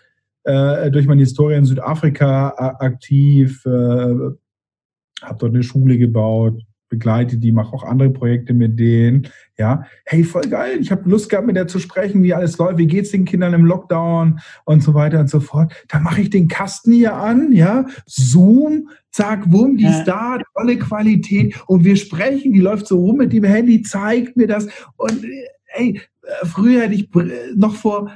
[0.42, 7.52] äh, durch meine Historie in Südafrika aktiv, äh, habe dort eine Schule gebaut, begleite die,
[7.52, 9.28] mache auch andere Projekte mit denen.
[9.58, 12.78] Ja, hey, voll geil, ich habe Lust gehabt, mit der zu sprechen, wie alles läuft,
[12.78, 15.72] wie geht's den Kindern im Lockdown und so weiter und so fort.
[15.88, 20.78] Da mache ich den Kasten hier an, ja, Zoom, zack, wumm, die ist da, tolle
[20.78, 24.66] Qualität und wir sprechen, die läuft so rum mit dem Handy, zeigt mir das
[24.96, 25.24] und
[25.74, 27.08] ey, äh, früher hätte ich
[27.54, 28.10] noch vor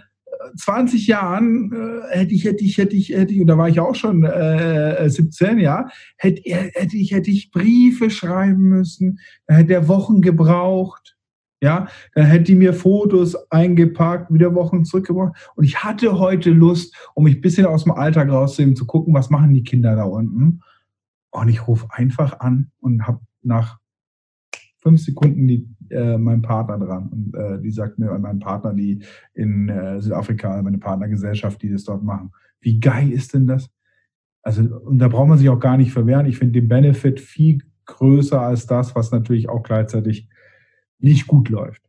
[0.57, 3.81] 20 Jahren äh, hätte ich, hätte ich, hätte ich, hätte ich, und da war ich
[3.81, 9.75] auch schon äh, 17, ja, hätte, hätte ich, hätte ich Briefe schreiben müssen, dann hätte
[9.75, 11.17] er Wochen gebraucht,
[11.61, 15.51] ja, dann hätte die mir Fotos eingepackt, wieder Wochen zurückgebracht.
[15.57, 19.13] Und ich hatte heute Lust, um mich ein bisschen aus dem Alltag rauszunehmen, zu gucken,
[19.13, 20.61] was machen die Kinder da unten.
[21.31, 23.79] Und ich rufe einfach an und habe nach
[24.89, 27.09] fünf Sekunden die äh, meinem Partner dran.
[27.09, 29.03] Und äh, die sagt mir, mein Partner, die
[29.35, 32.31] in äh, Südafrika, meine Partnergesellschaft, die das dort machen.
[32.61, 33.71] Wie geil ist denn das?
[34.43, 36.25] Also, und da braucht man sich auch gar nicht verwehren.
[36.25, 40.29] Ich finde den Benefit viel größer als das, was natürlich auch gleichzeitig
[40.99, 41.83] nicht gut läuft.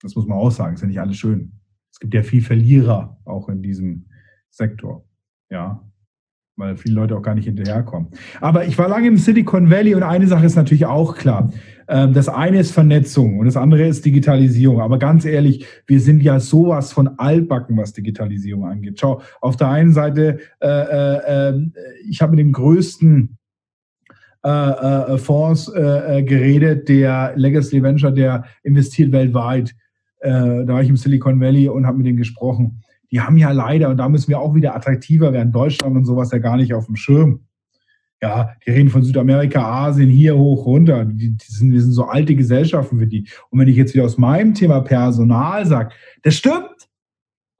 [0.00, 1.52] Das muss man auch sagen, ist ja nicht alles schön.
[1.92, 4.06] Es gibt ja viel Verlierer auch in diesem
[4.48, 5.04] Sektor.
[5.50, 5.87] Ja,
[6.58, 8.08] weil viele Leute auch gar nicht hinterherkommen.
[8.40, 11.50] Aber ich war lange im Silicon Valley und eine Sache ist natürlich auch klar.
[11.86, 14.80] Ähm, das eine ist Vernetzung und das andere ist Digitalisierung.
[14.80, 18.98] Aber ganz ehrlich, wir sind ja sowas von altbacken, was Digitalisierung angeht.
[19.00, 21.72] Schau, auf der einen Seite, äh, äh, ähm,
[22.08, 23.38] ich habe mit dem größten
[24.44, 29.74] äh, äh Fonds äh, äh, geredet, der Legacy Venture, der investiert weltweit.
[30.20, 33.88] da war ich im Silicon Valley und habe mit denen gesprochen die haben ja leider,
[33.88, 36.86] und da müssen wir auch wieder attraktiver werden, Deutschland und sowas ja gar nicht auf
[36.86, 37.48] dem Schirm.
[38.20, 41.04] Ja, die reden von Südamerika, Asien, hier hoch, runter.
[41.04, 43.28] Die, die sind, wir sind so alte Gesellschaften für die.
[43.50, 46.88] Und wenn ich jetzt wieder aus meinem Thema Personal sage, das stimmt.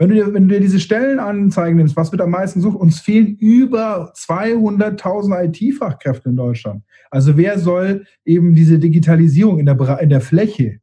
[0.01, 2.79] Wenn du, dir, wenn du dir diese Stellenanzeigen nimmst, was wird am meisten gesucht?
[2.79, 6.85] Uns fehlen über 200.000 IT-Fachkräfte in Deutschland.
[7.11, 10.79] Also wer soll eben diese Digitalisierung in der, in der Fläche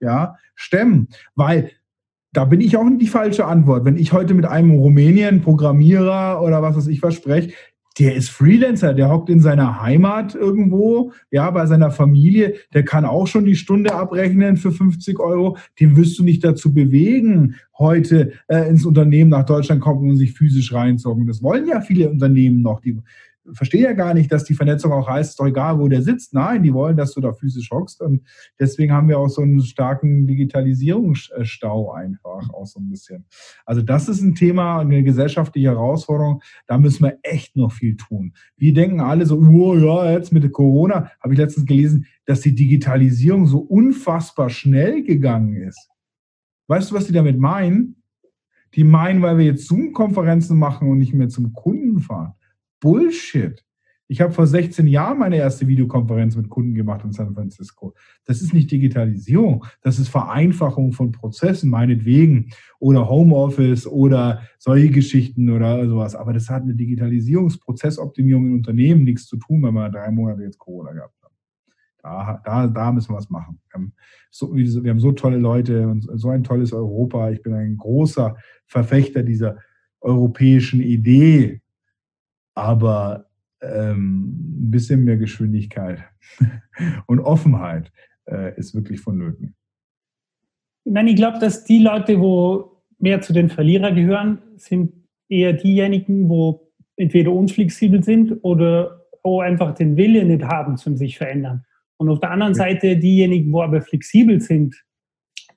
[0.00, 1.08] ja, stemmen?
[1.34, 1.72] Weil
[2.34, 3.84] da bin ich auch nicht die falsche Antwort.
[3.84, 7.52] Wenn ich heute mit einem Rumänien Programmierer oder was weiß ich was spreche,
[7.98, 13.04] der ist Freelancer, der hockt in seiner Heimat irgendwo, ja, bei seiner Familie, der kann
[13.04, 15.56] auch schon die Stunde abrechnen für 50 Euro.
[15.78, 20.32] Den wirst du nicht dazu bewegen, heute äh, ins Unternehmen nach Deutschland kommen und sich
[20.32, 21.28] physisch reinzocken.
[21.28, 22.80] Das wollen ja viele Unternehmen noch.
[22.80, 22.98] Die
[23.52, 26.32] verstehe ja gar nicht, dass die Vernetzung auch heißt, doch egal, wo der sitzt.
[26.32, 28.00] Nein, die wollen, dass du da physisch hockst.
[28.00, 28.22] Und
[28.58, 33.26] deswegen haben wir auch so einen starken Digitalisierungsstau einfach auch so ein bisschen.
[33.66, 36.42] Also das ist ein Thema, eine gesellschaftliche Herausforderung.
[36.66, 38.32] Da müssen wir echt noch viel tun.
[38.56, 42.54] Wir denken alle so, oh ja, jetzt mit Corona, habe ich letztens gelesen, dass die
[42.54, 45.90] Digitalisierung so unfassbar schnell gegangen ist.
[46.66, 47.96] Weißt du, was die damit meinen?
[48.74, 52.34] Die meinen, weil wir jetzt Zoom-Konferenzen machen und nicht mehr zum Kunden fahren.
[52.84, 53.64] Bullshit.
[54.08, 57.94] Ich habe vor 16 Jahren meine erste Videokonferenz mit Kunden gemacht in San Francisco.
[58.26, 65.48] Das ist nicht Digitalisierung, das ist Vereinfachung von Prozessen, meinetwegen, oder Homeoffice oder solche Geschichten
[65.48, 66.14] oder sowas.
[66.14, 70.58] Aber das hat mit Digitalisierungsprozessoptimierung in Unternehmen nichts zu tun, wenn wir drei Monate jetzt
[70.58, 71.34] Corona gehabt haben.
[72.02, 73.58] Da, da, da müssen wir was machen.
[73.70, 73.94] Wir haben,
[74.30, 77.30] so, wir haben so tolle Leute und so ein tolles Europa.
[77.30, 79.56] Ich bin ein großer Verfechter dieser
[80.02, 81.62] europäischen Idee,
[82.54, 83.26] aber
[83.60, 86.04] ähm, ein bisschen mehr Geschwindigkeit
[87.06, 87.92] und Offenheit
[88.26, 89.54] äh, ist wirklich vonnöten.
[90.84, 94.92] Ich meine, ich glaube, dass die Leute, wo mehr zu den Verlierern gehören, sind
[95.28, 101.16] eher diejenigen, wo entweder unflexibel sind oder wo einfach den Willen nicht haben zum sich
[101.16, 101.64] verändern.
[101.96, 102.54] Und auf der anderen.
[102.54, 104.84] Seite diejenigen, wo aber flexibel sind,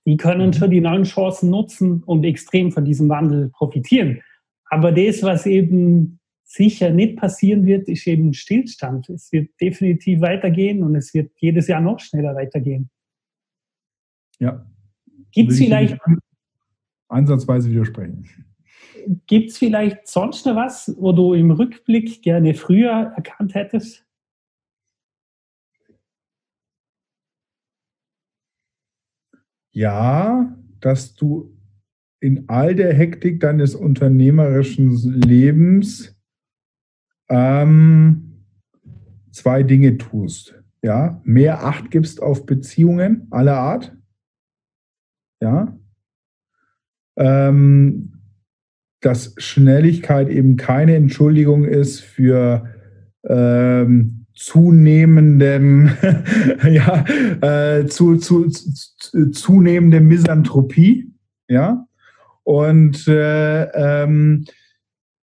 [0.06, 0.54] die können mhm.
[0.54, 4.22] schon die neuen Chancen nutzen und extrem von diesem Wandel profitieren.
[4.70, 6.17] Aber das, was eben
[6.48, 9.10] sicher nicht passieren wird, ist eben Stillstand.
[9.10, 12.90] Es wird definitiv weitergehen und es wird jedes Jahr noch schneller weitergehen.
[14.40, 14.66] Ja.
[15.32, 16.00] Gibt es vielleicht.
[17.10, 18.26] Ansatzweise widersprechen.
[19.28, 24.06] Gibt es vielleicht sonst noch was, wo du im Rückblick gerne früher erkannt hättest?
[29.72, 31.56] Ja, dass du
[32.20, 36.17] in all der Hektik deines unternehmerischen Lebens
[37.30, 38.44] ähm,
[39.32, 40.56] zwei Dinge tust.
[40.82, 43.96] Ja, mehr Acht gibst auf Beziehungen aller Art.
[45.42, 45.78] Ja.
[47.18, 48.14] Ähm,
[49.02, 52.68] dass Schnelligkeit eben keine Entschuldigung ist für
[53.24, 55.92] ähm, zunehmenden,
[56.70, 57.06] ja,
[57.42, 61.12] äh, zu, zu, zu, zunehmende Misanthropie,
[61.48, 61.88] ja,
[62.44, 63.64] und äh,
[64.04, 64.46] ähm,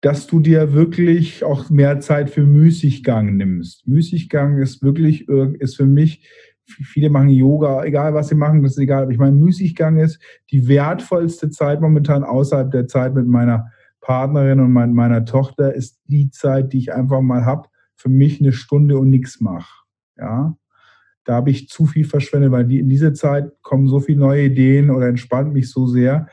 [0.04, 3.88] dass du dir wirklich auch mehr Zeit für Müßiggang nimmst.
[3.88, 6.28] Müßiggang ist wirklich, ist für mich,
[6.66, 9.04] viele machen Yoga, egal was sie machen, das ist egal.
[9.04, 10.20] Aber ich meine, Müßiggang ist
[10.52, 16.30] die wertvollste Zeit momentan außerhalb der Zeit mit meiner Partnerin und meiner Tochter, ist die
[16.30, 19.86] Zeit, die ich einfach mal habe, für mich eine Stunde und nichts mache.
[20.18, 20.58] Ja,
[21.24, 24.90] da habe ich zu viel verschwendet, weil in dieser Zeit kommen so viele neue Ideen
[24.90, 26.28] oder entspannt mich so sehr.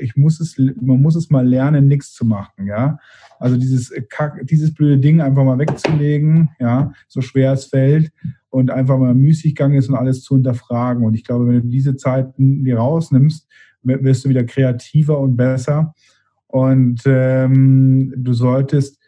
[0.00, 2.98] Ich muss es, man muss es mal lernen, nichts zu machen, ja.
[3.38, 8.10] Also dieses Kack, dieses blöde Ding einfach mal wegzulegen, ja, so schwer es fällt
[8.50, 11.04] und einfach mal Müßiggang ist und alles zu hinterfragen.
[11.04, 13.46] Und ich glaube, wenn du diese Zeiten dir rausnimmst,
[13.82, 15.94] wirst du wieder kreativer und besser.
[16.46, 18.98] Und ähm, du solltest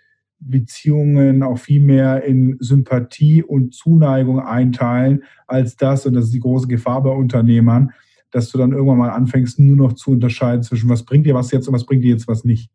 [0.40, 6.40] Beziehungen auch viel mehr in Sympathie und Zuneigung einteilen als das, und das ist die
[6.40, 7.92] große Gefahr bei Unternehmern,
[8.30, 11.50] dass du dann irgendwann mal anfängst, nur noch zu unterscheiden zwischen was bringt dir was
[11.50, 12.70] jetzt und was bringt dir jetzt was nicht.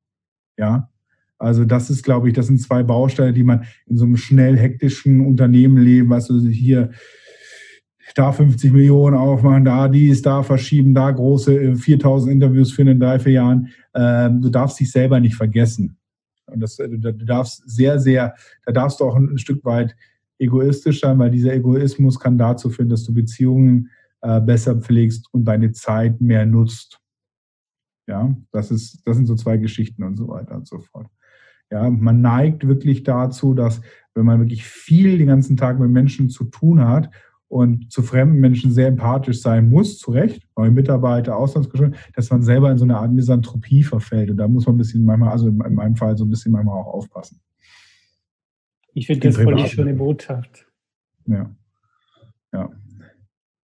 [0.58, 0.90] Ja.
[1.38, 4.58] Also das ist, glaube ich, das sind zwei Bausteine, die man in so einem schnell
[4.58, 6.92] hektischen Unternehmen leben, weißt du, hier
[8.16, 13.00] da 50 Millionen aufmachen, da dies, da verschieben, da große 4000 äh, Interviews für in
[13.00, 13.70] drei, vier Jahren.
[13.96, 15.98] Ähm, du darfst dich selber nicht vergessen.
[16.46, 18.36] Und das, du darfst sehr, sehr,
[18.66, 19.96] da darfst du auch ein, Stück weit
[20.38, 23.90] egoistisch sein, weil dieser Egoismus kann dazu führen, dass du Beziehungen
[24.24, 27.00] äh, besser pflegst und deine Zeit mehr nutzt.
[28.08, 31.08] Ja, das ist, das sind so zwei Geschichten und so weiter und so fort.
[31.70, 33.82] Ja, man neigt wirklich dazu, dass
[34.14, 37.10] wenn man wirklich viel den ganzen Tag mit Menschen zu tun hat
[37.48, 42.44] und zu fremden Menschen sehr empathisch sein muss, zu Recht, neue Mitarbeiter, Auslandsgeschäfte, dass man
[42.44, 44.30] selber in so eine Art Misanthropie verfällt.
[44.30, 46.78] Und da muss man ein bisschen manchmal, also in meinem Fall so ein bisschen manchmal
[46.78, 47.42] auch aufpassen.
[48.94, 50.68] Ich finde das voll die schöne Botschaft.
[51.26, 51.50] Ja.
[52.54, 52.70] Ja.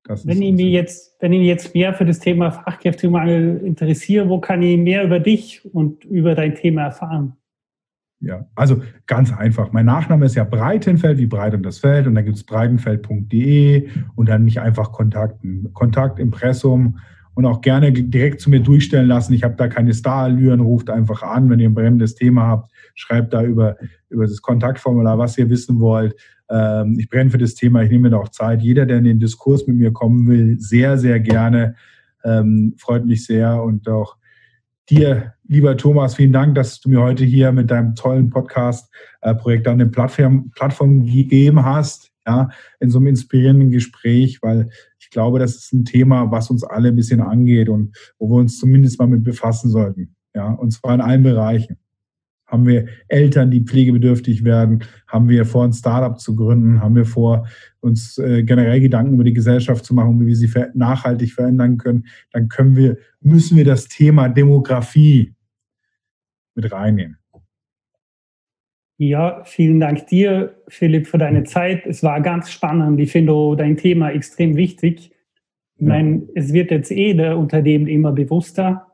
[0.10, 4.40] Das wenn ich mich jetzt, wenn ich jetzt mehr für das Thema Fachkräftemangel interessiere, wo
[4.40, 7.34] kann ich mehr über dich und über dein Thema erfahren?
[8.20, 9.72] Ja, also ganz einfach.
[9.72, 12.08] Mein Nachname ist ja Breitenfeld, wie breit und das Feld.
[12.08, 15.70] Und dann gibt es breitenfeld.de und dann mich einfach kontakten.
[15.74, 16.98] Kontakt, Impressum
[17.36, 19.34] und auch gerne direkt zu mir durchstellen lassen.
[19.34, 22.72] Ich habe da keine Starallüren, ruft einfach an, wenn ihr ein brennendes Thema habt.
[22.96, 23.78] Schreibt da über,
[24.10, 26.16] über das Kontaktformular, was ihr wissen wollt.
[26.50, 28.62] Ähm, ich brenne für das Thema, ich nehme mir da auch Zeit.
[28.62, 31.76] Jeder, der in den Diskurs mit mir kommen will, sehr, sehr gerne.
[32.24, 34.18] Ähm, freut mich sehr und auch
[34.90, 39.70] dir, lieber Thomas, vielen Dank, dass du mir heute hier mit deinem tollen Podcast-Projekt äh,
[39.70, 44.70] an den Plattform, Plattform gegeben hast, ja, in so einem inspirierenden Gespräch, weil
[45.00, 48.40] ich glaube, das ist ein Thema, was uns alle ein bisschen angeht und wo wir
[48.40, 51.78] uns zumindest mal mit befassen sollten, ja, und zwar in allen Bereichen.
[52.50, 54.84] Haben wir Eltern, die pflegebedürftig werden?
[55.08, 56.82] Haben wir vor, ein Startup zu gründen?
[56.82, 57.48] Haben wir vor,
[57.80, 62.08] uns äh, generell Gedanken über die Gesellschaft zu machen, wie wir sie nachhaltig verändern können?
[62.32, 65.34] Dann können wir, müssen wir das Thema Demografie
[66.56, 67.18] mit reinnehmen.
[68.98, 71.86] Ja, vielen Dank dir, Philipp, für deine Zeit.
[71.86, 73.00] Es war ganz spannend.
[73.00, 75.12] Ich finde dein Thema extrem wichtig.
[75.76, 78.88] Ich meine, es wird jetzt eh der Unternehmen immer bewusster,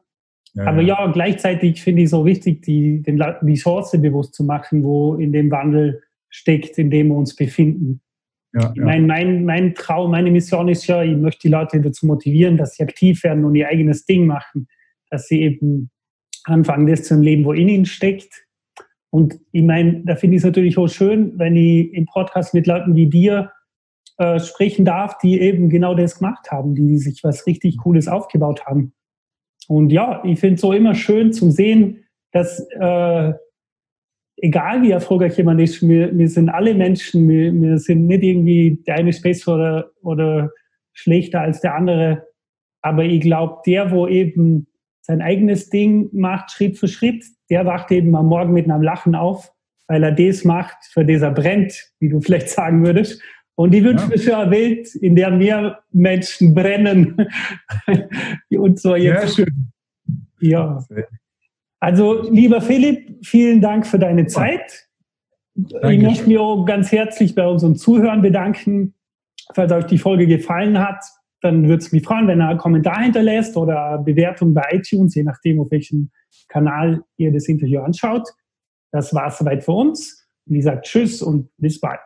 [0.53, 4.35] ja, Aber ja, gleichzeitig finde ich es so wichtig, die, den Leuten die Chance bewusst
[4.35, 8.01] zu machen, wo in dem Wandel steckt, in dem wir uns befinden.
[8.53, 8.85] Ja, ja.
[8.85, 12.75] Mein, mein, mein Traum, meine Mission ist ja, ich möchte die Leute dazu motivieren, dass
[12.75, 14.67] sie aktiv werden und ihr eigenes Ding machen,
[15.09, 15.89] dass sie eben
[16.45, 18.45] anfangen, das zu leben, wo in ihnen steckt.
[19.09, 22.67] Und ich meine, da finde ich es natürlich auch schön, wenn ich im Podcast mit
[22.67, 23.51] Leuten wie dir
[24.17, 28.65] äh, sprechen darf, die eben genau das gemacht haben, die sich was richtig Cooles aufgebaut
[28.65, 28.93] haben.
[29.67, 33.33] Und ja, ich finde es so immer schön zu sehen, dass äh,
[34.37, 38.83] egal wie erfolgreich jemand ist, wir, wir sind alle Menschen, wir, wir sind nicht irgendwie
[38.85, 40.51] der eine besser oder, oder
[40.93, 42.27] schlechter als der andere.
[42.81, 44.67] Aber ich glaube, der, wo eben
[45.01, 49.15] sein eigenes Ding macht, Schritt für Schritt, der wacht eben am Morgen mit einem Lachen
[49.15, 49.51] auf,
[49.87, 53.21] weil er das macht, für das er brennt, wie du vielleicht sagen würdest.
[53.55, 54.09] Und ich wünsche ja.
[54.09, 57.27] mir für eine Welt, in der mehr Menschen brennen.
[58.49, 59.35] und so jetzt.
[59.35, 59.71] Sehr schön.
[60.41, 60.85] Ja.
[61.79, 64.87] Also, lieber Philipp, vielen Dank für deine Zeit.
[65.55, 65.93] Danke.
[65.93, 68.93] Ich möchte mich auch ganz herzlich bei unseren Zuhörern bedanken.
[69.53, 71.03] Falls euch die Folge gefallen hat,
[71.41, 75.15] dann würde es mich freuen, wenn ihr einen Kommentar hinterlässt oder eine Bewertung bei iTunes,
[75.15, 76.11] je nachdem, auf welchem
[76.49, 78.27] Kanal ihr das Interview anschaut.
[78.91, 80.27] Das war es soweit für uns.
[80.45, 81.99] Wie gesagt, Tschüss und bis bald.